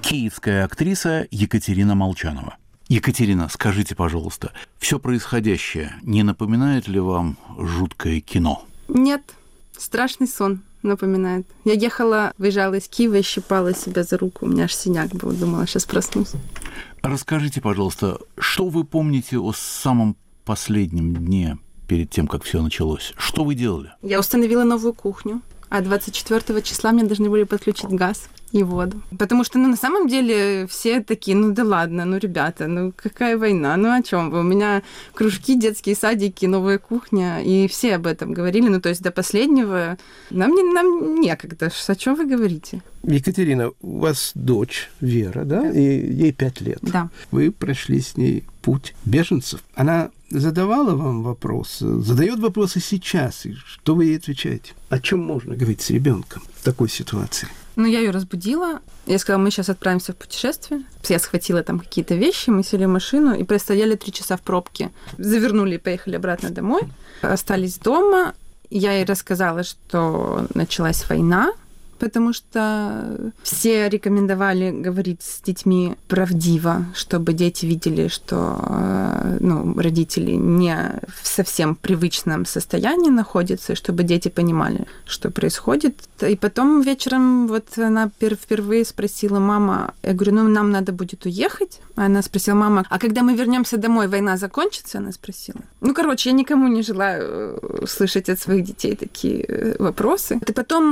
Киевская 0.01 0.65
актриса 0.65 1.27
Екатерина 1.31 1.95
Молчанова. 1.95 2.57
Екатерина, 2.87 3.49
скажите, 3.49 3.95
пожалуйста, 3.95 4.51
все 4.77 4.99
происходящее 4.99 5.95
не 6.03 6.21
напоминает 6.21 6.87
ли 6.87 6.99
вам 6.99 7.37
жуткое 7.57 8.19
кино? 8.19 8.65
Нет, 8.87 9.23
страшный 9.77 10.27
сон 10.27 10.61
напоминает. 10.83 11.45
Я 11.65 11.73
ехала, 11.73 12.33
выезжала 12.37 12.75
из 12.75 12.87
Киева 12.87 13.15
и 13.15 13.21
щипала 13.21 13.73
себя 13.73 14.03
за 14.03 14.17
руку. 14.17 14.45
У 14.45 14.49
меня 14.49 14.65
аж 14.65 14.75
синяк 14.75 15.09
был. 15.15 15.31
Думала, 15.31 15.65
сейчас 15.67 15.85
проснусь. 15.85 16.31
Расскажите, 17.01 17.61
пожалуйста, 17.61 18.19
что 18.37 18.67
вы 18.67 18.83
помните 18.83 19.37
о 19.37 19.53
самом 19.53 20.15
последнем 20.45 21.13
дне 21.15 21.57
перед 21.87 22.09
тем, 22.09 22.27
как 22.27 22.43
все 22.43 22.61
началось? 22.61 23.13
Что 23.17 23.43
вы 23.43 23.55
делали? 23.55 23.91
Я 24.01 24.19
установила 24.19 24.63
новую 24.63 24.93
кухню, 24.93 25.41
а 25.69 25.81
24 25.81 26.61
числа 26.61 26.91
мне 26.91 27.03
должны 27.03 27.29
были 27.29 27.43
подключить 27.43 27.89
газ 27.89 28.29
и 28.53 28.61
воду. 28.63 29.01
Потому 29.17 29.43
что, 29.43 29.57
ну, 29.57 29.67
на 29.67 29.75
самом 29.75 30.07
деле, 30.07 30.67
все 30.67 31.01
такие, 31.01 31.35
ну 31.35 31.53
да 31.53 31.63
ладно, 31.63 32.05
ну, 32.05 32.17
ребята, 32.17 32.67
ну 32.67 32.93
какая 32.95 33.35
война, 33.37 33.75
ну 33.77 33.91
о 33.91 34.01
чем 34.03 34.29
вы? 34.29 34.39
У 34.39 34.43
меня 34.43 34.83
кружки, 35.13 35.59
детские 35.59 35.95
садики, 35.95 36.45
новая 36.45 36.77
кухня, 36.77 37.41
и 37.43 37.67
все 37.67 37.95
об 37.95 38.05
этом 38.05 38.31
говорили, 38.31 38.69
ну, 38.69 38.79
то 38.79 38.89
есть 38.89 39.01
до 39.01 39.11
последнего 39.11 39.97
нам, 40.29 40.51
не, 40.51 40.63
нам 40.63 41.19
некогда, 41.19 41.71
о 41.87 41.95
чем 41.95 42.15
вы 42.15 42.25
говорите? 42.27 42.81
Екатерина, 43.03 43.71
у 43.81 43.99
вас 43.99 44.31
дочь 44.35 44.89
Вера, 45.01 45.43
да, 45.45 45.69
и 45.71 45.81
ей 45.81 46.31
пять 46.31 46.61
лет. 46.61 46.79
Да. 46.83 47.09
Вы 47.31 47.51
прошли 47.51 47.99
с 47.99 48.15
ней 48.17 48.43
путь 48.61 48.93
беженцев. 49.03 49.61
Она 49.73 50.11
задавала 50.29 50.95
вам 50.95 51.23
вопросы, 51.23 51.99
задает 52.01 52.39
вопросы 52.39 52.79
сейчас, 52.79 53.47
и 53.47 53.55
что 53.55 53.95
вы 53.95 54.05
ей 54.05 54.17
отвечаете? 54.17 54.73
О 54.89 54.99
чем 54.99 55.19
можно 55.19 55.55
говорить 55.55 55.81
с 55.81 55.89
ребенком 55.89 56.43
в 56.55 56.63
такой 56.63 56.87
ситуации? 56.87 57.47
Ну, 57.75 57.85
я 57.85 57.99
ее 57.99 58.11
разбудила. 58.11 58.81
Я 59.05 59.17
сказала, 59.17 59.41
мы 59.41 59.51
сейчас 59.51 59.69
отправимся 59.69 60.13
в 60.13 60.15
путешествие. 60.15 60.83
Я 61.09 61.19
схватила 61.19 61.63
там 61.63 61.79
какие-то 61.79 62.15
вещи, 62.15 62.49
мы 62.49 62.63
сели 62.63 62.85
в 62.85 62.89
машину 62.89 63.33
и 63.35 63.43
простояли 63.43 63.95
три 63.95 64.11
часа 64.11 64.37
в 64.37 64.41
пробке. 64.41 64.91
Завернули 65.17 65.75
и 65.75 65.79
поехали 65.79 66.15
обратно 66.15 66.49
домой. 66.49 66.83
Остались 67.21 67.77
дома. 67.77 68.33
Я 68.69 68.93
ей 68.93 69.05
рассказала, 69.05 69.63
что 69.63 70.47
началась 70.53 71.07
война, 71.09 71.53
потому 72.03 72.33
что 72.33 73.31
все 73.43 73.87
рекомендовали 73.87 74.71
говорить 74.71 75.21
с 75.21 75.41
детьми 75.41 75.95
правдиво, 76.09 76.85
чтобы 76.93 77.31
дети 77.31 77.65
видели, 77.65 78.09
что 78.09 78.59
э, 78.59 79.37
ну, 79.39 79.73
родители 79.79 80.31
не 80.31 80.99
в 81.21 81.25
совсем 81.25 81.75
привычном 81.75 82.45
состоянии 82.45 83.09
находятся, 83.09 83.75
чтобы 83.75 84.03
дети 84.03 84.27
понимали, 84.27 84.85
что 85.05 85.31
происходит. 85.31 85.95
И 86.29 86.35
потом 86.35 86.81
вечером 86.81 87.47
вот 87.47 87.77
она 87.77 88.09
впервые 88.09 88.83
спросила, 88.83 89.39
мама, 89.39 89.93
я 90.03 90.13
говорю, 90.13 90.33
ну 90.33 90.49
нам 90.49 90.71
надо 90.71 90.91
будет 90.91 91.25
уехать. 91.25 91.79
Она 91.95 92.21
спросила, 92.21 92.55
мама, 92.55 92.85
а 92.89 92.99
когда 92.99 93.21
мы 93.21 93.33
вернемся 93.35 93.77
домой, 93.77 94.07
война 94.07 94.35
закончится? 94.35 94.97
Она 94.97 95.11
спросила. 95.13 95.61
Ну, 95.79 95.93
короче, 95.93 96.31
я 96.31 96.35
никому 96.35 96.67
не 96.67 96.81
желаю 96.81 97.59
э, 97.61 97.85
слышать 97.87 98.29
от 98.29 98.39
своих 98.39 98.65
детей 98.65 98.95
такие 98.95 99.45
э, 99.47 99.75
вопросы. 99.79 100.39
И 100.49 100.51
потом 100.51 100.83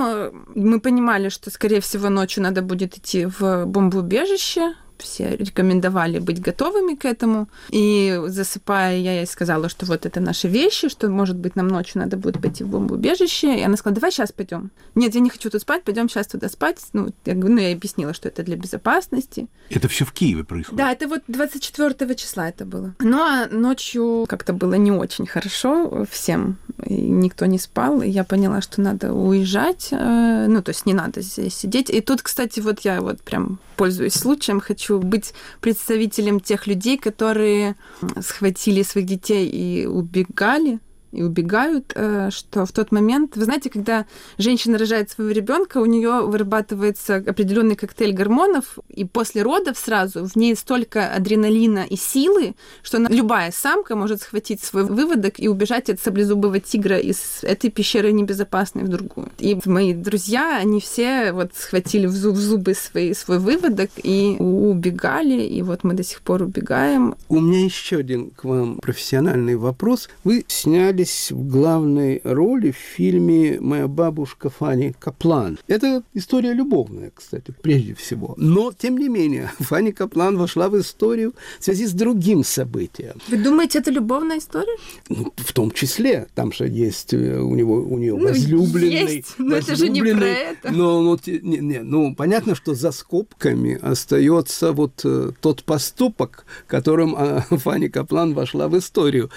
мы 0.56 0.80
понимаем, 0.80 1.01
понимали, 1.02 1.30
что, 1.30 1.50
скорее 1.50 1.82
всего, 1.82 2.10
ночью 2.10 2.44
надо 2.44 2.62
будет 2.62 2.96
идти 2.96 3.26
в 3.26 3.66
бомбоубежище, 3.66 4.76
все 5.02 5.36
рекомендовали 5.36 6.20
быть 6.20 6.42
готовыми 6.42 6.96
к 6.96 7.06
этому. 7.06 7.48
И 7.70 8.20
засыпая, 8.28 8.98
я 8.98 9.20
ей 9.20 9.28
сказала, 9.28 9.70
что 9.70 9.86
вот 9.86 10.06
это 10.06 10.20
наши 10.20 10.48
вещи, 10.48 10.90
что, 10.90 11.10
может 11.10 11.38
быть, 11.38 11.56
нам 11.56 11.68
ночью 11.68 12.02
надо 12.02 12.18
будет 12.18 12.42
пойти 12.42 12.64
в 12.64 12.68
бомбоубежище. 12.68 13.60
И 13.60 13.62
она 13.62 13.78
сказала, 13.78 13.96
давай 13.96 14.12
сейчас 14.12 14.32
пойдем. 14.32 14.72
Нет, 14.96 15.16
я 15.16 15.22
не 15.22 15.30
хочу 15.30 15.50
тут 15.50 15.62
спать, 15.62 15.84
пойдем 15.84 16.10
сейчас 16.10 16.28
туда 16.28 16.50
спать. 16.50 16.80
Ну, 16.94 17.12
я, 17.26 17.36
ну, 17.36 17.58
я 17.58 17.74
объяснила, 17.74 18.14
что 18.14 18.28
это 18.28 18.44
для 18.44 18.56
безопасности. 18.56 19.48
Это 19.70 19.88
все 19.88 20.06
в 20.06 20.12
Киеве 20.12 20.44
происходит? 20.44 20.78
Да, 20.78 20.92
это 20.92 21.08
вот 21.08 21.22
24 21.28 22.16
числа 22.16 22.50
это 22.50 22.66
было. 22.66 22.96
Ну, 23.00 23.18
а 23.20 23.48
ночью 23.48 24.26
как-то 24.28 24.54
было 24.54 24.76
не 24.76 24.92
очень 24.92 25.26
хорошо 25.26 26.06
всем. 26.10 26.58
И 26.86 26.94
никто 26.94 27.46
не 27.46 27.60
спал, 27.60 28.02
и 28.02 28.10
я 28.10 28.24
поняла, 28.24 28.62
что 28.62 28.82
надо 28.82 29.14
уезжать. 29.14 29.90
Э, 29.92 30.48
ну, 30.48 30.62
то 30.62 30.70
есть 30.70 30.86
не 30.86 30.94
надо 30.94 31.22
здесь 31.22 31.56
сидеть. 31.56 31.90
И 31.90 32.02
тут, 32.02 32.22
кстати, 32.22 32.60
вот 32.60 32.82
я 32.82 33.02
вот 33.02 33.22
прям 33.22 33.60
пользуясь 33.82 34.14
случаем, 34.14 34.60
хочу 34.60 34.91
быть 35.00 35.34
представителем 35.60 36.40
тех 36.40 36.68
людей, 36.68 36.98
которые 36.98 37.76
схватили 38.20 38.84
своих 38.84 39.08
детей 39.08 39.48
и 39.48 39.86
убегали 39.86 40.80
и 41.12 41.24
убегают, 41.24 41.94
э, 41.96 42.30
что 42.32 42.66
в 42.66 42.72
тот 42.72 42.92
момент, 42.92 43.36
вы 43.36 43.46
знаете, 43.46 43.70
когда 43.70 44.06
женщина 44.38 44.78
рожает 44.78 45.10
своего 45.10 45.32
ребенка, 45.32 45.80
у 45.80 45.86
нее 45.86 46.22
вырабатывается 46.22 47.18
определенный 47.18 47.76
коктейль 47.76 48.14
гормонов, 48.14 48.80
и 48.90 49.06
после 49.06 49.42
родов 49.44 49.78
сразу 49.78 50.26
в 50.26 50.36
ней 50.36 50.56
столько 50.56 51.14
адреналина 51.14 51.86
и 51.90 51.96
силы, 51.96 52.56
что 52.84 52.98
она, 52.98 53.10
любая 53.10 53.52
самка 53.52 53.96
может 53.96 54.22
схватить 54.22 54.64
свой 54.64 54.84
выводок 54.86 55.40
и 55.40 55.48
убежать 55.48 55.90
от 55.90 56.00
саблезубого 56.00 56.60
тигра 56.60 56.98
из 56.98 57.44
этой 57.44 57.70
пещеры 57.70 58.12
небезопасной 58.12 58.84
в 58.84 58.88
другую. 58.88 59.30
И 59.40 59.58
мои 59.66 59.94
друзья, 59.94 60.58
они 60.58 60.80
все 60.80 61.32
вот 61.34 61.52
схватили 61.56 62.06
в, 62.06 62.12
зуб, 62.12 62.36
в 62.36 62.40
зубы 62.40 62.74
свои, 62.74 63.14
свой 63.14 63.40
выводок 63.40 63.90
и 64.02 64.36
убегали, 64.40 65.42
и 65.44 65.62
вот 65.62 65.84
мы 65.84 65.94
до 65.94 66.04
сих 66.04 66.22
пор 66.22 66.44
убегаем. 66.44 67.16
У 67.30 67.40
меня 67.40 67.64
еще 67.64 67.98
один 67.98 68.32
к 68.32 68.44
вам 68.44 68.78
профессиональный 68.78 69.56
вопрос. 69.56 70.10
Вы 70.24 70.46
сняли 70.48 71.01
снялись 71.06 71.32
в 71.32 71.48
главной 71.48 72.22
роли 72.24 72.72
в 72.72 72.76
фильме 72.76 73.60
«Моя 73.60 73.88
бабушка 73.88 74.50
Фанни 74.50 74.94
Каплан». 75.00 75.58
Это 75.68 76.04
история 76.14 76.54
любовная, 76.54 77.12
кстати, 77.14 77.54
прежде 77.62 77.94
всего. 77.94 78.34
Но, 78.38 78.72
тем 78.72 78.98
не 78.98 79.10
менее, 79.10 79.52
Фанни 79.60 79.92
Каплан 79.92 80.38
вошла 80.38 80.70
в 80.70 80.80
историю 80.80 81.34
в 81.60 81.64
связи 81.64 81.86
с 81.86 81.94
другим 81.94 82.44
событием. 82.44 83.16
Вы 83.28 83.38
думаете, 83.38 83.80
это 83.80 83.92
любовная 83.92 84.38
история? 84.38 84.78
Ну, 85.10 85.34
в 85.38 85.54
том 85.54 85.72
числе. 85.72 86.28
Там 86.36 86.52
же 86.52 86.68
есть 86.68 87.14
э, 87.14 87.40
у 87.40 87.56
него 87.56 87.76
у 87.76 87.98
нее 87.98 88.16
ну, 88.16 88.28
возлюбленный. 88.28 89.16
Есть, 89.16 89.36
но 89.38 89.56
это 89.56 89.76
же 89.76 89.90
не 89.90 90.02
про 90.02 90.26
это. 90.26 90.72
Но, 90.72 91.02
но 91.02 91.20
не, 91.26 91.58
не, 91.60 91.80
ну, 91.80 92.16
понятно, 92.16 92.56
что 92.56 92.74
за 92.74 92.92
скобками 92.92 93.80
остается 93.82 94.72
вот 94.72 95.02
э, 95.04 95.32
тот 95.42 95.64
поступок, 95.64 96.46
которым 96.68 97.16
а, 97.18 97.42
Фанни 97.50 97.88
Каплан 97.88 98.34
вошла 98.34 98.68
в 98.68 98.78
историю. 98.78 99.30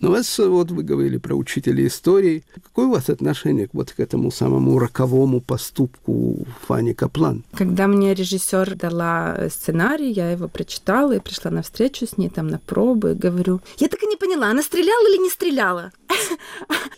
Но 0.00 0.10
вас, 0.10 0.38
вот 0.38 0.70
вы 0.70 0.82
говорили 0.82 1.16
про 1.16 1.34
учителя 1.34 1.86
истории. 1.86 2.44
Какое 2.54 2.86
у 2.86 2.92
вас 2.92 3.08
отношение 3.08 3.68
вот 3.72 3.92
к 3.92 4.00
этому 4.00 4.30
самому 4.30 4.78
роковому 4.78 5.40
поступку 5.40 6.46
Фани 6.66 6.92
Каплан? 6.92 7.44
Когда 7.54 7.86
мне 7.86 8.14
режиссер 8.14 8.76
дала 8.76 9.48
сценарий, 9.50 10.10
я 10.10 10.30
его 10.30 10.48
прочитала 10.48 11.12
и 11.12 11.20
пришла 11.20 11.50
на 11.50 11.62
встречу 11.62 12.06
с 12.06 12.18
ней 12.18 12.28
там 12.28 12.48
на 12.48 12.58
пробы 12.58 13.14
говорю, 13.14 13.60
я 13.78 13.88
так 13.88 14.02
и 14.02 14.06
не 14.06 14.16
поняла, 14.16 14.50
она 14.50 14.62
стреляла 14.62 15.08
или 15.08 15.22
не 15.22 15.30
стреляла? 15.30 15.92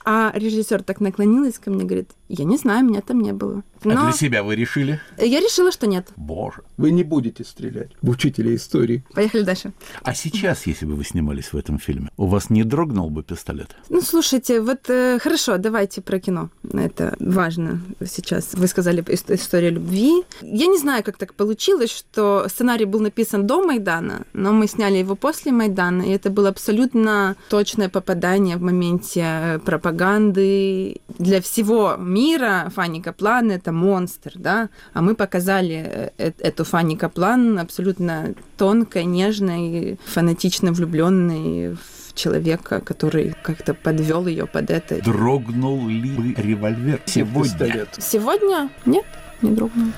А 0.05 0.33
режиссер 0.35 0.83
так 0.85 1.00
наклонилась 1.00 1.59
ко 1.59 1.71
мне, 1.71 1.85
говорит, 1.85 2.11
я 2.29 2.45
не 2.47 2.57
знаю, 2.57 2.87
меня 2.87 3.03
там 3.03 3.21
не 3.21 3.33
было. 3.35 3.62
А 3.85 3.88
для 4.05 4.12
себя 4.12 4.43
вы 4.43 4.57
решили? 4.57 5.00
Я 5.19 5.41
решила, 5.41 5.71
что 5.71 5.87
нет. 5.87 6.09
Боже. 6.17 6.62
Вы 6.79 6.93
не 6.93 7.03
будете 7.05 7.45
стрелять 7.45 7.91
в 8.00 8.09
учителя 8.09 8.55
истории. 8.55 9.05
Поехали 9.12 9.43
дальше. 9.43 9.73
А 10.03 10.15
сейчас, 10.15 10.67
если 10.67 10.87
бы 10.87 10.95
вы 10.95 11.05
снимались 11.05 11.53
в 11.53 11.57
этом 11.59 11.79
фильме, 11.79 12.09
у 12.17 12.27
вас 12.27 12.49
не 12.49 12.65
дрогнул 12.65 13.11
бы 13.11 13.23
пистолет? 13.23 13.77
Ну, 13.91 14.00
слушайте, 14.00 14.61
вот 14.62 14.88
э, 14.88 15.19
хорошо, 15.21 15.59
давайте 15.59 16.00
про 16.00 16.19
кино. 16.19 16.49
Это 16.73 17.15
важно 17.21 17.81
сейчас. 18.11 18.55
Вы 18.55 18.67
сказали 18.67 19.03
ис- 19.05 19.35
история 19.35 19.71
любви. 19.71 20.25
Я 20.41 20.67
не 20.69 20.79
знаю, 20.79 21.05
как 21.05 21.19
так 21.19 21.35
получилось, 21.35 21.91
что 21.91 22.47
сценарий 22.49 22.87
был 22.87 23.00
написан 23.00 23.47
до 23.47 23.62
Майдана, 23.62 24.23
но 24.33 24.53
мы 24.53 24.67
сняли 24.69 24.97
его 24.97 25.17
после 25.17 25.53
Майдана, 25.53 26.03
и 26.03 26.11
это 26.11 26.31
было 26.31 26.49
абсолютно 26.49 27.37
точное 27.50 27.88
попадание 27.91 28.57
в 28.57 28.62
моменте 28.62 29.08
э, 29.17 29.59
пропаганды. 29.65 30.97
Для 31.19 31.41
всего 31.41 31.97
мира 31.99 32.71
Фанни 32.75 33.00
Каплан— 33.00 33.50
это 33.53 33.73
монстр, 33.73 34.33
да? 34.35 34.69
А 34.93 35.03
мы 35.03 35.15
показали 35.15 35.77
э, 35.77 36.11
э- 36.19 36.33
эту 36.38 36.65
Фанни 36.65 36.97
Каплан 36.97 37.59
абсолютно 37.59 38.35
тонкой, 38.57 39.05
нежной, 39.05 39.99
фанатично 40.07 40.73
влюбленной 40.73 41.75
в 41.75 42.15
человека, 42.15 42.81
который 42.81 43.35
как-то 43.43 43.75
подвел 43.75 44.27
ее 44.27 44.47
под 44.47 44.71
это. 44.71 45.03
Дрогнул 45.03 45.88
ли 45.88 46.11
бы 46.11 46.35
револьвер 46.35 47.00
сегодня? 47.07 47.43
Пистолет. 47.43 47.88
Сегодня 47.99 48.71
нет, 48.85 49.07
не 49.43 49.53
дрогнул. 49.53 49.93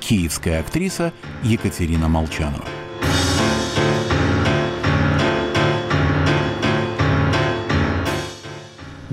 Киевская 0.00 0.60
актриса 0.60 1.12
Екатерина 1.42 2.08
Молчанова. 2.08 2.64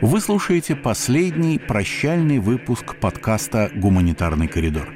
Вы 0.00 0.20
слушаете 0.20 0.76
последний 0.76 1.58
прощальный 1.58 2.38
выпуск 2.38 2.94
подкаста 2.94 3.72
«Гуманитарный 3.74 4.46
коридор». 4.46 4.88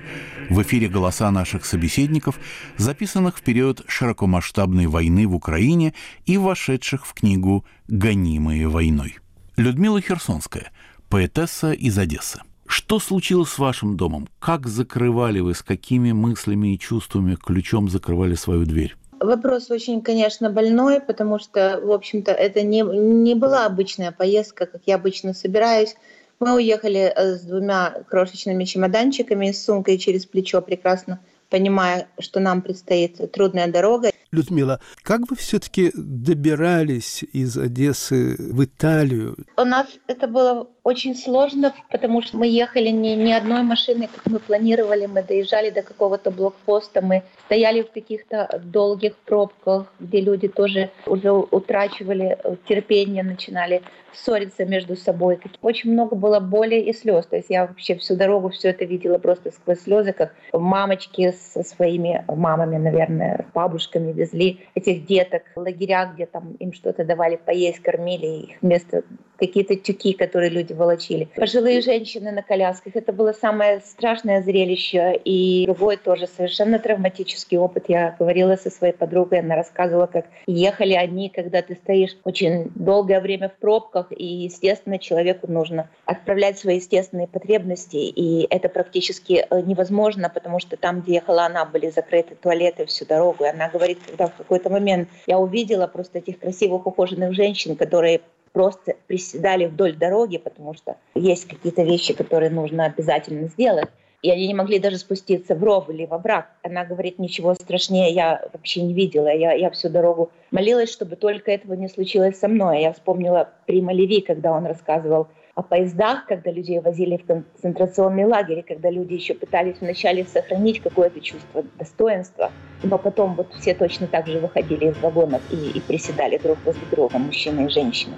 В 0.49 0.63
эфире 0.63 0.89
голоса 0.89 1.33
наших 1.33 1.65
собеседников, 1.65 2.39
записанных 2.77 3.39
в 3.39 3.43
период 3.43 3.83
широкомасштабной 3.89 4.87
войны 4.87 5.27
в 5.27 5.35
Украине 5.35 5.93
и 6.25 6.39
вошедших 6.39 7.07
в 7.07 7.15
книгу 7.15 7.67
«Гонимые 7.89 8.69
войной». 8.69 9.17
Людмила 9.57 10.01
Херсонская, 10.01 10.71
поэтесса 11.09 11.73
из 11.73 11.99
Одессы. 11.99 12.41
Что 12.69 12.99
случилось 13.01 13.49
с 13.49 13.59
вашим 13.59 13.97
домом? 13.97 14.29
Как 14.39 14.67
закрывали 14.67 15.41
вы, 15.41 15.55
с 15.55 15.63
какими 15.63 16.13
мыслями 16.13 16.75
и 16.75 16.79
чувствами 16.79 17.35
ключом 17.35 17.89
закрывали 17.89 18.35
свою 18.35 18.67
дверь? 18.67 18.95
Вопрос 19.21 19.71
очень, 19.71 20.03
конечно, 20.03 20.51
больной, 20.51 21.01
потому 21.01 21.39
что, 21.39 21.81
в 21.83 21.91
общем-то, 21.91 22.31
это 22.31 22.63
не, 22.63 22.83
не 22.83 23.35
была 23.35 23.65
обычная 23.65 24.13
поездка, 24.13 24.67
как 24.67 24.83
я 24.85 24.97
обычно 24.97 25.33
собираюсь. 25.33 25.97
Мы 26.41 26.55
уехали 26.55 27.11
э, 27.17 27.37
с 27.37 27.41
двумя 27.41 28.05
крошечными 28.07 28.65
чемоданчиками, 28.65 29.51
с 29.51 29.65
сумкой 29.65 29.97
через 29.97 30.27
плечо, 30.27 30.61
прекрасно 30.61 31.21
понимая, 31.51 32.09
что 32.19 32.41
нам 32.41 32.61
предстоит 32.63 33.33
трудная 33.33 33.69
дорога. 33.69 34.11
Людмила, 34.31 34.81
как 35.03 35.21
вы 35.31 35.37
все-таки 35.37 35.91
добирались 35.95 37.23
из 37.33 37.57
Одессы 37.57 38.37
в 38.39 38.63
Италию? 38.63 39.37
У 39.57 39.65
нас 39.65 39.87
это 40.07 40.27
было 40.27 40.69
очень 40.83 41.15
сложно, 41.17 41.75
потому 41.91 42.23
что 42.23 42.37
мы 42.37 42.47
ехали 42.47 42.89
не, 42.89 43.17
не 43.17 43.33
одной 43.33 43.63
машиной, 43.63 44.09
как 44.15 44.27
мы 44.27 44.39
планировали. 44.39 45.07
Мы 45.07 45.23
доезжали 45.23 45.71
до 45.71 45.83
какого-то 45.83 46.31
блокпоста, 46.31 47.01
мы 47.01 47.23
стояли 47.47 47.83
в 47.83 47.91
каких-то 47.91 48.61
долгих 48.65 49.17
пробках, 49.17 49.87
где 49.99 50.21
люди 50.21 50.49
тоже 50.49 50.91
уже 51.07 51.31
утрачивали 51.33 52.39
терпение, 52.67 53.23
начинали 53.23 53.83
ссориться 54.13 54.65
между 54.65 54.97
собой. 54.97 55.39
Очень 55.63 55.93
много 55.93 56.17
было 56.17 56.41
боли 56.41 56.77
и 56.77 56.93
слез. 56.93 57.27
То 57.27 57.37
есть 57.37 57.51
я 57.51 57.67
вообще 57.67 57.97
всю 57.97 58.17
дорогу 58.17 58.51
все 58.51 58.71
это 58.71 58.85
видела 58.85 59.19
просто 59.19 59.51
сквозь 59.51 59.81
слезы, 59.81 60.13
как 60.13 60.35
мамочки 60.53 61.33
со 61.33 61.63
своими 61.63 62.25
мамами, 62.29 62.77
наверное, 62.77 63.47
бабушками 63.55 64.13
везли 64.19 64.61
этих 64.75 65.07
деток 65.07 65.45
в 65.55 65.61
лагеря, 65.61 66.13
где 66.13 66.27
там 66.27 66.53
им 66.55 66.73
что-то 66.73 67.05
давали 67.05 67.37
поесть, 67.37 67.81
кормили 67.81 68.27
их 68.27 68.57
вместо 68.61 69.05
какие-то 69.39 69.77
тюки, 69.77 70.13
которые 70.13 70.51
люди 70.51 70.73
волочили. 70.73 71.29
Пожилые 71.37 71.81
женщины 71.81 72.33
на 72.33 72.43
колясках. 72.43 72.97
Это 72.97 73.13
было 73.13 73.33
самое 73.33 73.81
страшное 73.81 74.43
зрелище. 74.43 75.21
И 75.25 75.65
другой 75.67 75.97
тоже 75.97 76.27
совершенно 76.27 76.79
травматический 76.79 77.57
опыт. 77.57 77.85
Я 77.89 78.17
говорила 78.19 78.57
со 78.57 78.71
своей 78.71 78.93
подругой, 78.93 79.41
она 79.41 79.57
рассказывала, 79.57 80.07
как 80.07 80.27
ехали 80.47 80.95
они, 80.95 81.29
когда 81.29 81.63
ты 81.63 81.75
стоишь 81.75 82.17
очень 82.25 82.71
долгое 82.75 83.21
время 83.21 83.49
в 83.49 83.55
пробках, 83.55 84.07
и, 84.11 84.25
естественно, 84.25 84.99
человеку 84.99 85.51
нужно 85.51 85.89
отправлять 86.05 86.59
свои 86.59 86.77
естественные 86.77 87.29
потребности. 87.29 87.97
И 87.97 88.47
это 88.51 88.69
практически 88.69 89.47
невозможно, 89.65 90.29
потому 90.29 90.59
что 90.59 90.77
там, 90.77 91.01
где 91.01 91.15
ехала 91.15 91.45
она, 91.45 91.65
были 91.65 91.91
закрыты 91.91 92.35
туалеты 92.35 92.87
всю 92.87 93.05
дорогу. 93.05 93.45
И 93.45 93.49
она 93.49 93.69
говорит, 93.69 93.99
когда 94.07 94.27
в 94.27 94.35
какой-то 94.35 94.71
момент 94.71 95.09
я 95.27 95.39
увидела 95.39 95.87
просто 95.87 96.19
этих 96.19 96.39
красивых 96.39 96.87
ухоженных 96.87 97.35
женщин, 97.35 97.77
которые 97.77 98.21
просто 98.59 98.97
приседали 99.07 99.67
вдоль 99.67 99.95
дороги, 99.95 100.37
потому 100.37 100.75
что 100.75 100.97
есть 101.15 101.47
какие-то 101.47 101.85
вещи, 101.85 102.13
которые 102.13 102.51
нужно 102.51 102.87
обязательно 102.87 103.47
сделать. 103.47 103.87
И 104.21 104.33
они 104.33 104.49
не 104.49 104.55
могли 104.55 104.81
даже 104.81 104.99
спуститься 104.99 105.55
в 105.55 105.63
ров 105.63 105.89
или 105.89 106.07
во 106.07 106.19
враг. 106.19 106.49
Она 106.65 106.85
говорит, 106.85 107.21
ничего 107.21 107.55
страшнее 107.55 108.11
я 108.11 108.49
вообще 108.53 108.83
не 108.83 108.95
видела. 108.95 109.29
Я, 109.33 109.53
я 109.53 109.71
всю 109.71 109.91
дорогу 109.91 110.33
молилась, 110.51 110.91
чтобы 110.91 111.15
только 111.15 111.53
этого 111.53 111.75
не 111.75 111.89
случилось 111.89 112.37
со 112.37 112.49
мной. 112.49 112.83
Я 112.83 112.93
вспомнила 112.93 113.49
Прима 113.67 113.93
Леви, 113.93 114.23
когда 114.23 114.51
он 114.51 114.67
рассказывал 114.67 115.29
о 115.59 115.63
поездах, 115.63 116.25
когда 116.27 116.53
людей 116.53 116.79
возили 116.79 117.17
в 117.17 117.27
концентрационные 117.27 118.27
лагеря, 118.27 118.63
когда 118.63 118.91
люди 118.91 119.15
еще 119.15 119.35
пытались 119.35 119.81
вначале 119.81 120.25
сохранить 120.25 120.81
какое-то 120.81 121.21
чувство 121.21 121.65
достоинства, 121.77 122.53
но 122.85 122.97
потом 122.97 123.35
вот 123.35 123.53
все 123.55 123.75
точно 123.75 124.07
так 124.07 124.29
же 124.29 124.39
выходили 124.39 124.85
из 124.85 124.97
вагонов 124.99 125.43
и, 125.51 125.71
и 125.77 125.81
приседали 125.81 126.39
друг 126.39 126.59
возле 126.65 126.83
друга, 126.93 127.19
мужчины 127.19 127.67
и 127.67 127.69
женщины. 127.71 128.15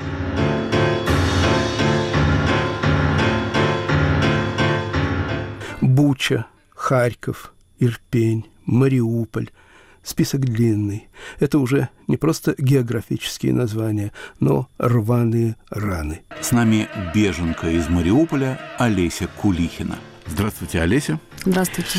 Буча, 5.81 6.44
Харьков, 6.74 7.55
Ирпень, 7.79 8.44
Мариуполь. 8.66 9.48
Список 10.03 10.41
длинный. 10.41 11.09
Это 11.39 11.59
уже 11.59 11.89
не 12.07 12.17
просто 12.17 12.55
географические 12.59 13.53
названия, 13.53 14.13
но 14.39 14.69
рваные 14.79 15.57
раны. 15.71 16.23
С 16.41 16.53
нами 16.53 16.89
беженка 17.15 17.71
из 17.71 17.89
Мариуполя 17.89 18.59
Олеся 18.79 19.29
Кулихина. 19.41 19.99
Здравствуйте, 20.27 20.81
Олеся. 20.81 21.21
Здравствуйте. 21.45 21.99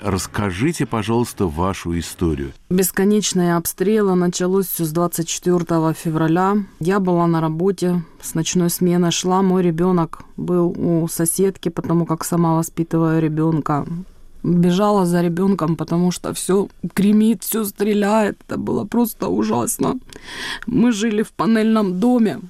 Расскажите, 0.00 0.86
пожалуйста, 0.86 1.46
вашу 1.46 1.98
историю. 1.98 2.52
Бесконечные 2.70 3.56
обстрелы 3.56 4.14
началось 4.14 4.66
все 4.66 4.84
с 4.84 4.92
24 4.92 5.94
февраля. 5.94 6.56
Я 6.78 7.00
была 7.00 7.26
на 7.26 7.40
работе, 7.40 8.02
с 8.20 8.34
ночной 8.34 8.70
смены 8.70 9.10
шла. 9.10 9.42
Мой 9.42 9.62
ребенок 9.62 10.20
был 10.36 10.74
у 10.76 11.08
соседки, 11.08 11.68
потому 11.68 12.06
как 12.06 12.24
сама 12.24 12.56
воспитываю 12.56 13.20
ребенка. 13.20 13.86
Бежала 14.42 15.04
за 15.04 15.20
ребенком, 15.22 15.76
потому 15.76 16.10
что 16.10 16.32
все 16.32 16.68
гремит, 16.94 17.42
все 17.42 17.64
стреляет. 17.64 18.38
Это 18.46 18.56
было 18.58 18.84
просто 18.84 19.28
ужасно. 19.28 19.98
Мы 20.66 20.92
жили 20.92 21.22
в 21.22 21.32
панельном 21.32 21.98
доме. 21.98 22.40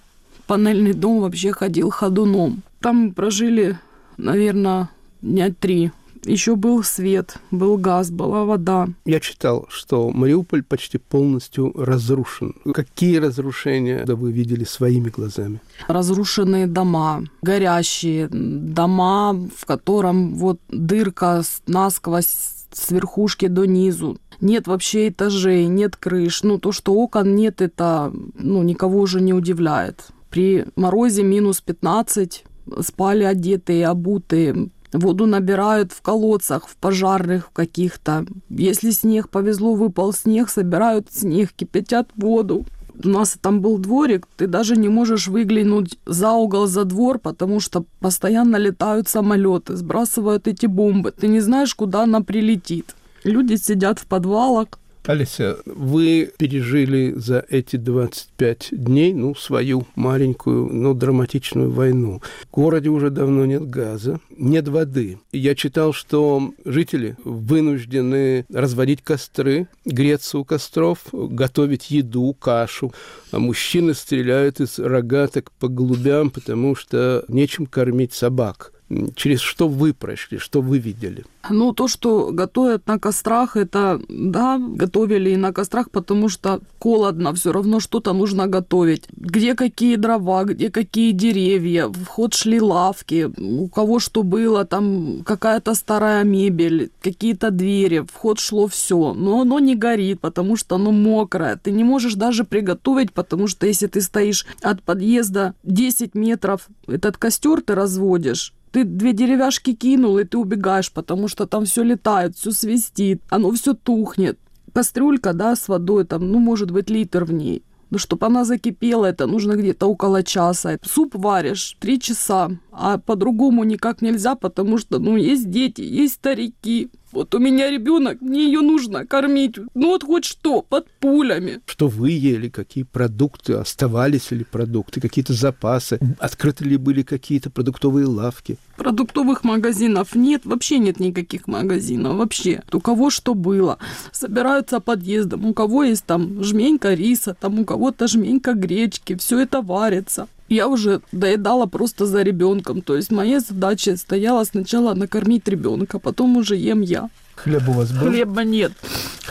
Панельный 0.47 0.93
дом 0.93 1.21
вообще 1.21 1.53
ходил 1.53 1.91
ходуном. 1.91 2.63
Там 2.81 3.13
прожили, 3.13 3.79
наверное, 4.17 4.91
дня 5.23 5.53
три. 5.59 5.91
Еще 6.29 6.57
был 6.57 6.83
свет, 6.85 7.39
был 7.51 7.79
газ, 7.79 8.11
была 8.11 8.45
вода. 8.45 8.89
Я 9.07 9.19
читал, 9.19 9.67
что 9.71 10.11
Мариуполь 10.11 10.63
почти 10.63 10.99
полностью 10.99 11.73
разрушен. 11.75 12.55
Какие 12.75 13.17
разрушения 13.17 14.05
да 14.05 14.15
вы 14.15 14.31
видели 14.31 14.65
своими 14.65 15.09
глазами? 15.09 15.61
Разрушенные 15.89 16.67
дома, 16.67 17.25
горящие 17.41 18.29
дома, 18.31 19.35
в 19.57 19.65
котором 19.65 20.35
вот 20.35 20.61
дырка 20.69 21.43
насквозь 21.67 22.27
с 22.73 22.91
верхушки 22.91 23.47
до 23.47 23.65
низу. 23.65 24.19
нет 24.43 24.67
вообще 24.67 25.09
этажей, 25.09 25.65
нет 25.65 25.97
крыш. 25.97 26.43
Ну, 26.43 26.59
то, 26.59 26.73
что 26.73 26.93
окон 26.93 27.35
нет, 27.35 27.63
это 27.63 28.13
ну, 28.35 28.63
никого 28.63 29.01
уже 29.01 29.23
не 29.23 29.33
удивляет. 29.33 30.09
При 30.29 30.67
морозе 30.77 31.23
минус 31.23 31.63
15 31.63 32.45
спали 32.83 33.25
одетые, 33.25 33.87
обутые, 33.87 34.69
Воду 34.93 35.27
набирают 35.27 35.93
в 35.93 36.01
колодцах, 36.03 36.67
в 36.67 36.77
пожарных 36.77 37.53
каких-то. 37.53 38.27
Если 38.49 38.91
снег 38.91 39.29
повезло, 39.29 39.75
выпал 39.75 40.13
снег, 40.13 40.49
собирают 40.49 41.09
снег, 41.11 41.53
кипятят 41.53 42.09
воду. 42.17 42.65
У 43.05 43.09
нас 43.09 43.37
там 43.41 43.61
был 43.61 43.79
дворик, 43.79 44.27
ты 44.37 44.47
даже 44.47 44.77
не 44.77 44.89
можешь 44.89 45.29
выглянуть 45.29 45.99
за 46.05 46.33
угол, 46.33 46.67
за 46.67 46.85
двор, 46.85 47.19
потому 47.21 47.61
что 47.61 47.85
постоянно 48.01 48.57
летают 48.57 49.09
самолеты, 49.09 49.77
сбрасывают 49.77 50.49
эти 50.49 50.67
бомбы. 50.67 51.13
Ты 51.13 51.29
не 51.29 51.41
знаешь, 51.41 51.75
куда 51.75 52.03
она 52.03 52.23
прилетит. 52.23 52.97
Люди 53.23 53.55
сидят 53.55 54.01
в 54.01 54.07
подвалах, 54.07 54.69
Алися, 55.07 55.57
вы 55.65 56.31
пережили 56.37 57.15
за 57.17 57.45
эти 57.49 57.77
25 57.77 58.69
дней, 58.73 59.15
ну, 59.15 59.35
свою 59.35 59.87
маленькую, 59.95 60.67
но 60.73 60.93
драматичную 60.93 61.71
войну. 61.71 62.21
В 62.43 62.51
городе 62.51 62.91
уже 62.91 63.09
давно 63.11 63.47
нет 63.47 63.69
газа, 63.69 64.21
нет 64.37 64.69
воды. 64.69 65.19
Я 65.33 65.55
читал, 65.55 65.95
что 65.95 66.53
жители 66.65 67.17
вынуждены 67.25 68.45
разводить 68.53 69.03
костры, 69.03 69.69
греться 69.87 70.39
у 70.39 70.45
костров, 70.45 70.99
готовить 71.13 71.91
еду, 71.91 72.37
кашу. 72.39 72.93
А 73.31 73.39
мужчины 73.39 73.95
стреляют 73.95 74.61
из 74.61 74.79
рогаток 74.79 75.53
по 75.53 75.69
голубям, 75.69 76.31
потому 76.31 76.75
что 76.75 77.25
нечем 77.29 77.65
кормить 77.65 78.13
собак 78.13 78.73
через 79.15 79.41
что 79.41 79.69
вы 79.69 79.93
прошли, 79.93 80.39
что 80.39 80.61
вы 80.61 80.79
видели? 80.79 81.25
Ну, 81.51 81.73
то, 81.73 81.89
что 81.89 82.31
готовят 82.33 82.87
на 82.87 82.99
кострах, 82.99 83.57
это, 83.57 84.01
да, 84.09 84.59
готовили 84.59 85.31
и 85.31 85.37
на 85.37 85.53
кострах, 85.53 85.91
потому 85.91 86.29
что 86.29 86.61
холодно, 86.79 87.33
все 87.35 87.53
равно 87.53 87.81
что-то 87.81 88.13
нужно 88.13 88.47
готовить. 88.47 89.05
Где 89.17 89.55
какие 89.55 89.97
дрова, 89.97 90.45
где 90.45 90.71
какие 90.71 91.13
деревья, 91.13 91.89
в 91.89 92.05
ход 92.07 92.35
шли 92.35 92.61
лавки, 92.61 93.31
у 93.39 93.69
кого 93.69 93.99
что 93.99 94.23
было, 94.23 94.65
там 94.65 95.23
какая-то 95.25 95.75
старая 95.75 96.25
мебель, 96.25 96.91
какие-то 97.01 97.51
двери, 97.51 98.01
в 98.01 98.15
ход 98.15 98.39
шло 98.39 98.67
все. 98.67 99.15
Но 99.15 99.41
оно 99.41 99.59
не 99.59 99.75
горит, 99.75 100.21
потому 100.21 100.57
что 100.57 100.77
оно 100.77 100.93
мокрое. 100.93 101.57
Ты 101.57 101.71
не 101.71 101.85
можешь 101.85 102.15
даже 102.15 102.45
приготовить, 102.45 103.13
потому 103.13 103.49
что 103.49 103.67
если 103.67 103.87
ты 103.87 104.01
стоишь 104.01 104.47
от 104.63 104.83
подъезда 104.83 105.55
10 105.63 106.15
метров, 106.15 106.69
этот 106.87 107.17
костер 107.17 107.63
ты 107.63 107.75
разводишь, 107.75 108.53
ты 108.71 108.85
две 108.85 109.13
деревяшки 109.13 109.75
кинул, 109.75 110.19
и 110.19 110.25
ты 110.25 110.39
убегаешь, 110.39 110.93
потому 110.93 111.29
что 111.29 111.47
там 111.47 111.65
все 111.65 111.83
летает, 111.83 112.37
все 112.37 112.51
свистит, 112.51 113.23
оно 113.29 113.51
все 113.53 113.75
тухнет. 113.75 114.39
Кастрюлька, 114.73 115.33
да, 115.33 115.57
с 115.57 115.69
водой, 115.69 116.05
там, 116.05 116.31
ну, 116.31 116.39
может 116.39 116.71
быть, 116.71 116.91
литр 116.91 117.25
в 117.25 117.33
ней. 117.33 117.63
Но 117.91 117.99
чтобы 117.99 118.27
она 118.27 118.45
закипела, 118.45 119.07
это 119.07 119.27
нужно 119.27 119.55
где-то 119.55 119.87
около 119.87 120.23
часа. 120.23 120.79
Суп 120.83 121.15
варишь 121.15 121.77
три 121.81 121.99
часа, 121.99 122.51
а 122.71 122.99
по-другому 122.99 123.65
никак 123.65 124.03
нельзя, 124.03 124.35
потому 124.35 124.79
что, 124.79 124.99
ну, 124.99 125.17
есть 125.17 125.51
дети, 125.51 125.81
есть 125.81 126.15
старики, 126.15 126.91
вот 127.13 127.35
у 127.35 127.39
меня 127.39 127.71
ребенок, 127.71 128.21
мне 128.21 128.45
ее 128.45 128.61
нужно 128.61 129.07
кормить. 129.07 129.57
Ну 129.75 129.89
вот 129.89 130.05
хоть 130.05 130.25
что, 130.25 130.63
под 130.63 130.91
пулями. 131.01 131.61
Что 131.67 131.89
вы 131.89 132.11
ели, 132.11 132.49
какие 132.49 132.85
продукты, 132.85 133.55
оставались 133.55 134.31
ли 134.31 134.45
продукты, 134.45 135.01
какие-то 135.01 135.33
запасы, 135.33 135.99
открыты 136.19 136.65
ли 136.65 136.77
были 136.77 137.03
какие-то 137.03 137.51
продуктовые 137.51 138.07
лавки? 138.07 138.59
Продуктовых 138.77 139.45
магазинов 139.45 140.15
нет, 140.15 140.43
вообще 140.45 140.79
нет 140.79 141.01
никаких 141.01 141.47
магазинов, 141.47 142.17
вообще. 142.17 142.63
У 142.73 142.81
кого 142.81 143.11
что 143.11 143.35
было. 143.35 143.79
Собираются 144.13 144.81
подъездом, 144.81 145.47
у 145.47 145.55
кого 145.55 145.85
есть 145.85 146.05
там 146.05 146.43
жменька 146.43 146.95
риса, 146.95 147.37
там 147.39 147.61
у 147.61 147.65
кого-то 147.65 148.07
жменька 148.07 148.55
гречки, 148.55 149.17
все 149.17 149.41
это 149.41 149.63
варится 149.63 150.29
я 150.49 150.69
уже 150.69 151.01
доедала 151.13 151.67
просто 151.67 152.07
за 152.07 152.23
ребенком. 152.23 152.83
То 152.83 152.97
есть 152.97 153.11
моя 153.11 153.41
задача 153.41 153.97
стояла 153.97 154.45
сначала 154.45 154.95
накормить 154.95 155.49
ребенка, 155.49 155.99
потом 155.99 156.37
уже 156.37 156.57
ем 156.57 156.81
я. 156.81 157.11
Хлеб 157.35 157.69
у 157.69 157.73
вас 157.73 157.93
был? 157.93 158.09
Хлеба 158.09 158.43
нет. 158.43 158.73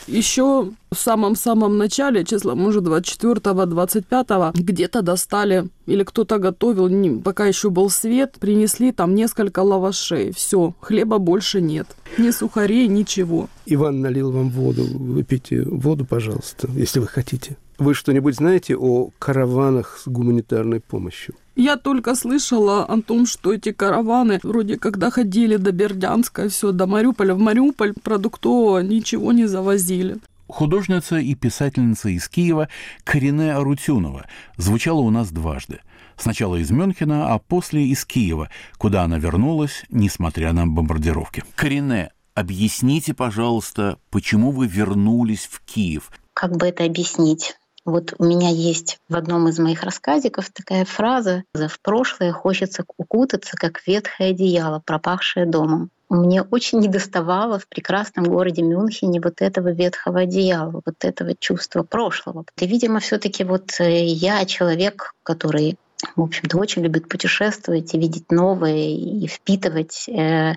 Еще 0.08 0.72
в 0.92 0.98
самом-самом 0.98 1.78
начале, 1.78 2.24
числа, 2.24 2.56
может, 2.56 2.84
24-го, 2.86 3.64
25-го, 3.64 4.52
где-то 4.54 5.02
достали, 5.02 5.70
или 5.86 6.04
кто-то 6.04 6.38
готовил, 6.38 6.88
не, 6.88 7.20
пока 7.22 7.46
еще 7.46 7.70
был 7.70 7.90
свет, 7.90 8.38
принесли 8.40 8.92
там 8.92 9.16
несколько 9.16 9.60
лавашей. 9.60 10.32
Все, 10.32 10.74
хлеба 10.80 11.18
больше 11.18 11.62
нет. 11.62 11.88
Ни 12.18 12.32
сухарей, 12.32 12.88
ничего. 12.88 13.50
Иван 13.66 14.02
налил 14.02 14.32
вам 14.32 14.50
воду. 14.50 14.84
Выпейте 14.84 15.64
воду, 15.64 16.06
пожалуйста, 16.06 16.70
если 16.74 17.00
вы 17.00 17.08
хотите. 17.08 17.58
Вы 17.78 17.94
что-нибудь 17.94 18.36
знаете 18.36 18.76
о 18.76 19.12
караванах 19.20 20.00
с 20.04 20.08
гуманитарной 20.08 20.80
помощью? 20.80 21.36
Я 21.56 21.78
только 21.78 22.16
слышала 22.16 22.86
о 22.86 23.02
том, 23.02 23.26
что 23.26 23.54
эти 23.54 23.72
караваны 23.72 24.40
вроде 24.44 24.78
когда 24.78 25.10
ходили 25.10 25.58
до 25.58 25.72
Бердянска, 25.72 26.50
все 26.50 26.72
до 26.72 26.88
Мариуполя. 26.88 27.34
В 27.34 27.40
Мариуполь 27.40 27.94
продуктового 28.04 28.80
ничего 28.80 29.32
не 29.32 29.48
завозили. 29.48 30.18
Художница 30.48 31.18
и 31.18 31.36
писательница 31.36 32.10
из 32.10 32.30
Киева 32.30 32.70
Корене 33.04 33.54
Арутюнова 33.54 34.26
звучала 34.56 35.02
у 35.02 35.10
нас 35.10 35.32
дважды. 35.32 35.82
Сначала 36.16 36.56
из 36.56 36.72
Мюнхена, 36.72 37.34
а 37.34 37.40
после 37.40 37.86
из 37.88 38.06
Киева, 38.06 38.50
куда 38.78 39.04
она 39.04 39.20
вернулась, 39.20 39.84
несмотря 39.90 40.54
на 40.54 40.66
бомбардировки. 40.66 41.44
Корене, 41.56 42.12
объясните, 42.34 43.14
пожалуйста, 43.14 44.00
почему 44.10 44.52
вы 44.52 44.68
вернулись 44.68 45.48
в 45.52 45.62
Киев? 45.62 46.12
Как 46.34 46.56
бы 46.56 46.68
это 46.68 46.86
объяснить? 46.86 47.58
Вот 47.84 48.14
у 48.18 48.26
меня 48.26 48.50
есть 48.50 49.00
в 49.08 49.16
одном 49.16 49.48
из 49.48 49.60
моих 49.60 49.84
рассказиков 49.84 50.50
такая 50.50 50.84
фраза 50.84 51.44
«В 51.54 51.80
прошлое 51.82 52.34
хочется 52.34 52.84
укутаться, 52.98 53.56
как 53.56 53.82
ветхое 53.88 54.32
одеяло, 54.32 54.82
пропахшее 54.86 55.46
домом». 55.46 55.90
Мне 56.10 56.42
очень 56.42 56.80
недоставало 56.80 57.60
в 57.60 57.68
прекрасном 57.68 58.26
городе 58.26 58.62
Мюнхене 58.62 59.20
вот 59.20 59.42
этого 59.42 59.74
ветхого 59.74 60.22
одеяла, 60.22 60.82
вот 60.86 60.96
этого 61.02 61.36
чувства 61.38 61.84
прошлого. 61.84 62.46
И, 62.58 62.66
видимо, 62.66 63.00
все 63.00 63.18
таки 63.18 63.44
вот 63.44 63.80
э, 63.80 64.06
я 64.06 64.46
человек, 64.46 65.14
который 65.24 65.78
в 66.16 66.22
общем-то, 66.22 66.58
очень 66.58 66.84
любит 66.84 67.10
путешествовать 67.10 67.94
и 67.94 68.00
видеть 68.00 68.32
новое, 68.32 68.88
и 68.88 69.28
впитывать 69.28 70.08
э, 70.08 70.54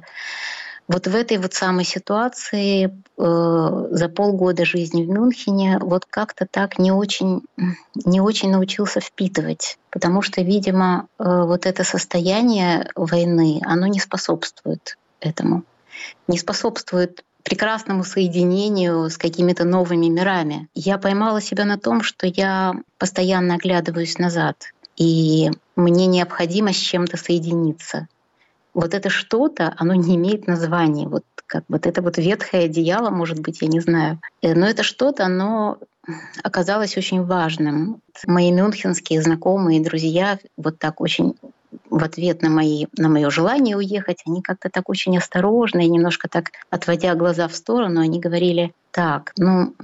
вот 0.86 1.06
в 1.06 1.14
этой 1.14 1.38
вот 1.38 1.54
самой 1.54 1.84
ситуации 1.84 2.84
э, 2.86 3.88
за 3.90 4.08
полгода 4.08 4.64
жизни 4.64 5.02
в 5.02 5.08
Мюнхене 5.08 5.78
вот 5.80 6.04
как-то 6.04 6.46
так 6.48 6.78
не 6.78 6.92
очень, 6.92 7.40
не 8.04 8.20
очень 8.20 8.50
научился 8.50 9.00
впитывать, 9.00 9.78
потому 9.90 10.20
что, 10.20 10.42
видимо, 10.42 11.08
вот 11.18 11.64
это 11.64 11.84
состояние 11.84 12.90
войны, 12.94 13.60
оно 13.64 13.86
не 13.86 13.98
способствует 13.98 14.96
этому, 15.20 15.64
не 16.28 16.38
способствует 16.38 17.24
прекрасному 17.42 18.04
соединению 18.04 19.08
с 19.08 19.16
какими-то 19.16 19.64
новыми 19.64 20.06
мирами. 20.06 20.68
Я 20.74 20.98
поймала 20.98 21.40
себя 21.40 21.64
на 21.64 21.78
том, 21.78 22.02
что 22.02 22.26
я 22.26 22.74
постоянно 22.98 23.54
оглядываюсь 23.54 24.18
назад, 24.18 24.72
и 24.96 25.50
мне 25.76 26.06
необходимо 26.06 26.72
с 26.72 26.76
чем-то 26.76 27.16
соединиться— 27.16 28.08
вот 28.74 28.94
это 28.94 29.10
что-то, 29.10 29.74
оно 29.76 29.94
не 29.94 30.16
имеет 30.16 30.46
названия. 30.46 31.08
Вот 31.08 31.24
как 31.46 31.64
вот 31.68 31.86
это 31.86 32.02
вот 32.02 32.18
ветхое 32.18 32.66
одеяло, 32.66 33.10
может 33.10 33.40
быть, 33.40 33.60
я 33.60 33.68
не 33.68 33.80
знаю. 33.80 34.20
Э, 34.42 34.54
но 34.54 34.66
это 34.66 34.82
что-то, 34.82 35.24
оно 35.24 35.78
оказалось 36.42 36.96
очень 36.96 37.24
важным. 37.24 38.00
Мои 38.26 38.52
мюнхенские 38.52 39.22
знакомые 39.22 39.80
и 39.80 39.84
друзья 39.84 40.38
вот 40.56 40.78
так 40.78 41.00
очень 41.00 41.34
в 41.90 42.02
ответ 42.04 42.42
на, 42.42 42.48
мои, 42.48 42.86
на 42.96 43.08
мое 43.08 43.30
желание 43.30 43.76
уехать, 43.76 44.22
они 44.26 44.42
как-то 44.42 44.70
так 44.70 44.88
очень 44.88 45.16
осторожно 45.18 45.80
и 45.80 45.88
немножко 45.88 46.28
так, 46.28 46.50
отводя 46.70 47.14
глаза 47.14 47.48
в 47.48 47.54
сторону, 47.54 48.00
они 48.00 48.20
говорили, 48.20 48.72
так, 48.90 49.32
ну, 49.36 49.74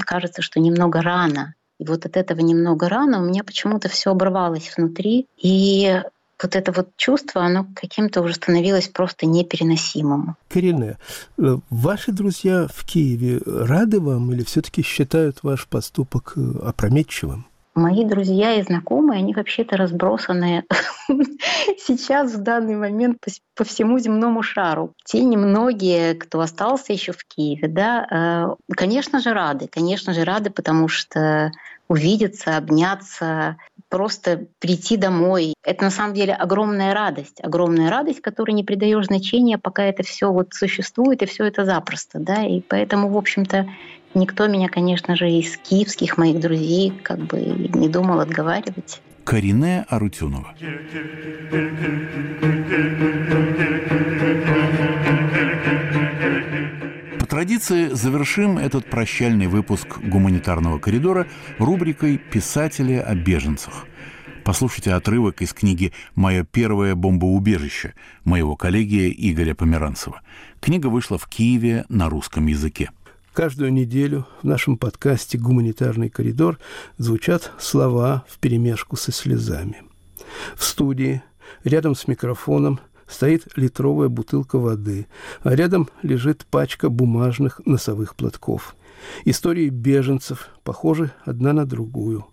кажется, 0.00 0.42
что 0.42 0.60
немного 0.60 1.02
рано. 1.02 1.54
И 1.78 1.84
вот 1.84 2.06
от 2.06 2.16
этого 2.16 2.40
немного 2.40 2.88
рано 2.88 3.20
у 3.20 3.24
меня 3.24 3.44
почему-то 3.44 3.88
все 3.88 4.10
оборвалось 4.10 4.72
внутри. 4.76 5.26
И 5.36 6.02
вот 6.42 6.56
это 6.56 6.72
вот 6.72 6.88
чувство, 6.96 7.42
оно 7.42 7.66
каким-то 7.74 8.20
уже 8.22 8.34
становилось 8.34 8.88
просто 8.88 9.26
непереносимым. 9.26 10.36
Кирине, 10.48 10.98
э, 11.38 11.56
ваши 11.70 12.12
друзья 12.12 12.68
в 12.72 12.84
Киеве 12.84 13.40
рады 13.44 14.00
вам 14.00 14.32
или 14.32 14.42
все-таки 14.44 14.82
считают 14.82 15.38
ваш 15.42 15.66
поступок 15.66 16.34
э, 16.36 16.40
опрометчивым? 16.64 17.47
Мои 17.78 18.04
друзья 18.04 18.54
и 18.54 18.62
знакомые, 18.62 19.20
они 19.20 19.34
вообще-то 19.34 19.76
разбросаны 19.76 20.64
сейчас 21.78 22.34
в 22.34 22.42
данный 22.42 22.74
момент 22.74 23.18
по 23.54 23.62
всему 23.62 24.00
земному 24.00 24.42
шару. 24.42 24.94
Те 25.04 25.22
немногие, 25.22 26.14
кто 26.14 26.40
остался 26.40 26.92
еще 26.92 27.12
в 27.12 27.24
Киеве, 27.24 27.68
да, 27.68 28.56
э, 28.58 28.72
конечно 28.74 29.20
же 29.20 29.32
рады, 29.32 29.68
конечно 29.68 30.12
же 30.12 30.24
рады, 30.24 30.50
потому 30.50 30.88
что 30.88 31.52
увидеться, 31.86 32.56
обняться, 32.56 33.58
просто 33.88 34.46
прийти 34.58 34.96
домой. 34.96 35.54
Это 35.64 35.84
на 35.84 35.90
самом 35.90 36.14
деле 36.14 36.34
огромная 36.34 36.92
радость, 36.92 37.38
огромная 37.42 37.90
радость, 37.90 38.20
которой 38.20 38.50
не 38.52 38.64
придаешь 38.64 39.06
значения, 39.06 39.56
пока 39.56 39.84
это 39.84 40.02
все 40.02 40.32
вот 40.32 40.52
существует 40.52 41.22
и 41.22 41.26
все 41.26 41.44
это 41.44 41.64
запросто, 41.64 42.18
да. 42.18 42.44
И 42.44 42.60
поэтому, 42.60 43.08
в 43.08 43.16
общем-то, 43.16 43.68
никто 44.14 44.46
меня, 44.46 44.68
конечно 44.68 45.16
же, 45.16 45.30
из 45.30 45.56
киевских 45.56 46.18
моих 46.18 46.40
друзей 46.40 46.92
как 47.02 47.18
бы 47.18 47.40
не 47.40 47.88
думал 47.88 48.20
отговаривать. 48.20 49.00
Карине 49.24 49.84
Арутюнова. 49.88 50.54
По 57.18 57.26
традиции 57.26 57.88
завершим 57.88 58.56
этот 58.56 58.88
прощальный 58.88 59.48
выпуск 59.48 59.98
гуманитарного 59.98 60.78
коридора 60.78 61.26
рубрикой 61.58 62.16
«Писатели 62.16 62.94
о 62.94 63.14
беженцах». 63.14 63.86
Послушайте 64.44 64.94
отрывок 64.94 65.42
из 65.42 65.52
книги 65.52 65.92
«Мое 66.14 66.42
первое 66.42 66.94
бомбоубежище» 66.94 67.92
моего 68.24 68.56
коллеги 68.56 69.14
Игоря 69.14 69.54
Померанцева. 69.54 70.22
Книга 70.60 70.86
вышла 70.86 71.18
в 71.18 71.28
Киеве 71.28 71.84
на 71.90 72.08
русском 72.08 72.46
языке. 72.46 72.88
Каждую 73.38 73.72
неделю 73.72 74.26
в 74.42 74.46
нашем 74.48 74.76
подкасте 74.76 75.38
«Гуманитарный 75.38 76.10
коридор» 76.10 76.58
звучат 76.96 77.52
слова 77.60 78.24
вперемешку 78.28 78.96
со 78.96 79.12
слезами. 79.12 79.84
В 80.56 80.64
студии, 80.64 81.22
рядом 81.62 81.94
с 81.94 82.08
микрофоном, 82.08 82.80
стоит 83.06 83.46
литровая 83.54 84.08
бутылка 84.08 84.58
воды, 84.58 85.06
а 85.44 85.54
рядом 85.54 85.88
лежит 86.02 86.46
пачка 86.50 86.88
бумажных 86.88 87.60
носовых 87.64 88.16
платков. 88.16 88.74
Истории 89.24 89.68
беженцев 89.68 90.48
похожи 90.64 91.12
одна 91.24 91.52
на 91.52 91.64
другую. 91.64 92.26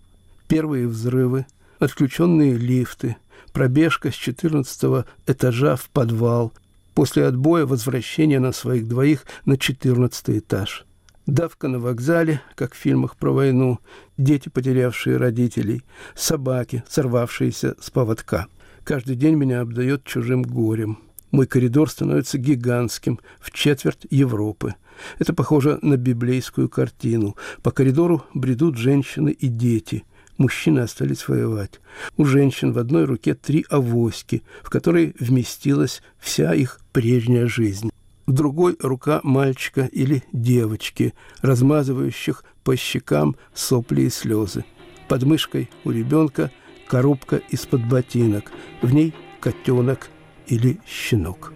Первые 0.47 0.87
взрывы, 0.87 1.45
отключенные 1.77 2.55
лифты, 2.55 3.15
пробежка 3.53 4.09
с 4.09 4.15
14 4.15 5.05
этажа 5.27 5.75
в 5.75 5.87
подвал, 5.91 6.51
после 6.95 7.27
отбоя 7.27 7.67
возвращение 7.67 8.39
на 8.39 8.51
своих 8.51 8.87
двоих 8.87 9.27
на 9.45 9.55
14 9.55 10.39
этаж– 10.39 10.83
Давка 11.27 11.67
на 11.67 11.79
вокзале, 11.79 12.41
как 12.53 12.75
в 12.75 12.77
фильмах 12.77 13.15
про 13.15 13.31
войну, 13.31 13.79
дети, 14.15 14.49
потерявшие 14.49 15.17
родителей, 15.17 15.81
собаки, 16.13 16.83
сорвавшиеся 16.87 17.75
с 17.79 17.89
поводка. 17.89 18.45
Каждый 18.83 19.15
день 19.15 19.33
меня 19.33 19.61
обдает 19.61 20.03
чужим 20.03 20.43
горем. 20.43 20.99
Мой 21.31 21.47
коридор 21.47 21.89
становится 21.89 22.37
гигантским, 22.37 23.19
в 23.39 23.49
четверть 23.51 24.05
Европы. 24.11 24.75
Это 25.17 25.33
похоже 25.33 25.79
на 25.81 25.97
библейскую 25.97 26.69
картину. 26.69 27.35
По 27.63 27.71
коридору 27.71 28.23
бредут 28.35 28.77
женщины 28.77 29.31
и 29.31 29.47
дети. 29.47 30.03
Мужчины 30.37 30.81
остались 30.81 31.27
воевать. 31.27 31.81
У 32.17 32.25
женщин 32.25 32.71
в 32.71 32.77
одной 32.77 33.05
руке 33.05 33.33
три 33.33 33.65
авоськи, 33.69 34.43
в 34.61 34.69
которые 34.69 35.15
вместилась 35.19 36.03
вся 36.19 36.53
их 36.53 36.79
прежняя 36.93 37.47
жизнь 37.47 37.89
в 38.25 38.31
другой 38.31 38.75
рука 38.79 39.19
мальчика 39.23 39.85
или 39.91 40.23
девочки, 40.31 41.13
размазывающих 41.41 42.43
по 42.63 42.75
щекам 42.75 43.35
сопли 43.53 44.03
и 44.03 44.09
слезы. 44.09 44.65
Под 45.07 45.23
мышкой 45.23 45.69
у 45.83 45.91
ребенка 45.91 46.51
коробка 46.87 47.37
из-под 47.49 47.87
ботинок, 47.87 48.51
в 48.81 48.93
ней 48.93 49.13
котенок 49.39 50.09
или 50.47 50.79
щенок. 50.87 51.53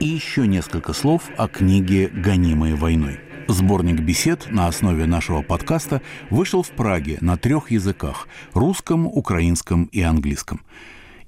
И 0.00 0.04
еще 0.04 0.46
несколько 0.46 0.92
слов 0.92 1.28
о 1.36 1.48
книге 1.48 2.08
«Гонимые 2.08 2.74
войной». 2.74 3.20
Сборник 3.48 4.00
бесед 4.00 4.46
на 4.50 4.68
основе 4.68 5.06
нашего 5.06 5.42
подкаста 5.42 6.00
вышел 6.30 6.62
в 6.62 6.70
Праге 6.70 7.18
на 7.20 7.36
трех 7.36 7.70
языках– 7.70 8.28
русском, 8.54 9.06
украинском 9.06 9.84
и 9.86 10.00
английском. 10.00 10.60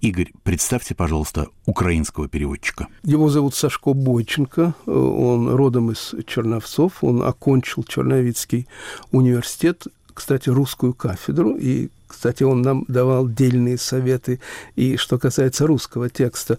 Игорь, 0.01 0.33
представьте, 0.43 0.95
пожалуйста, 0.95 1.49
украинского 1.67 2.29
переводчика. 2.29 2.89
Его 3.03 3.31
зовут 3.31 3.55
Сашко 3.55 3.95
Бойченко, 3.95 4.75
он 4.87 5.49
родом 5.55 5.91
из 5.91 6.15
Черновцов, 6.27 7.03
он 7.03 7.23
окончил 7.23 7.83
Черновицкий 7.85 8.69
университет, 9.11 9.87
кстати, 10.13 10.51
русскую 10.51 10.95
кафедру, 10.95 11.57
и, 11.57 11.89
кстати, 12.07 12.43
он 12.43 12.63
нам 12.63 12.85
давал 12.87 13.29
дельные 13.29 13.79
советы, 13.79 14.41
и 14.77 14.97
что 14.97 15.19
касается 15.19 15.67
русского 15.67 16.09
текста 16.11 16.59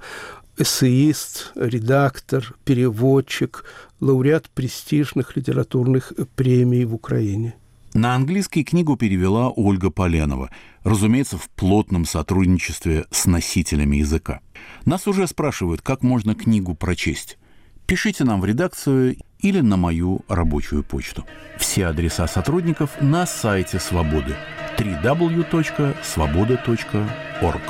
эссеист, 0.57 1.51
редактор, 1.55 2.55
переводчик, 2.63 3.65
лауреат 3.99 4.49
престижных 4.49 5.35
литературных 5.35 6.13
премий 6.35 6.85
в 6.85 6.93
Украине. 6.93 7.55
На 7.93 8.13
английский 8.13 8.65
книгу 8.65 8.97
перевела 8.97 9.49
Ольга 9.49 9.89
Поленова, 9.89 10.51
разумеется, 10.83 11.37
в 11.37 11.49
плотном 11.49 12.05
сотрудничестве 12.05 13.05
с 13.09 13.25
носителями 13.25 13.97
языка. 13.97 14.41
Нас 14.83 15.07
уже 15.07 15.27
спрашивают, 15.27 15.81
как 15.81 16.03
можно 16.03 16.35
книгу 16.35 16.75
прочесть. 16.75 17.37
Пишите 17.85 18.25
нам 18.25 18.41
в 18.41 18.45
редакцию 18.45 19.15
или 19.39 19.61
на 19.61 19.77
мою 19.77 20.25
рабочую 20.27 20.83
почту. 20.83 21.25
Все 21.57 21.85
адреса 21.85 22.27
сотрудников 22.27 22.99
на 22.99 23.25
сайте 23.25 23.79
Свободы 23.79 24.35
www.svoboda.org. 24.77 27.61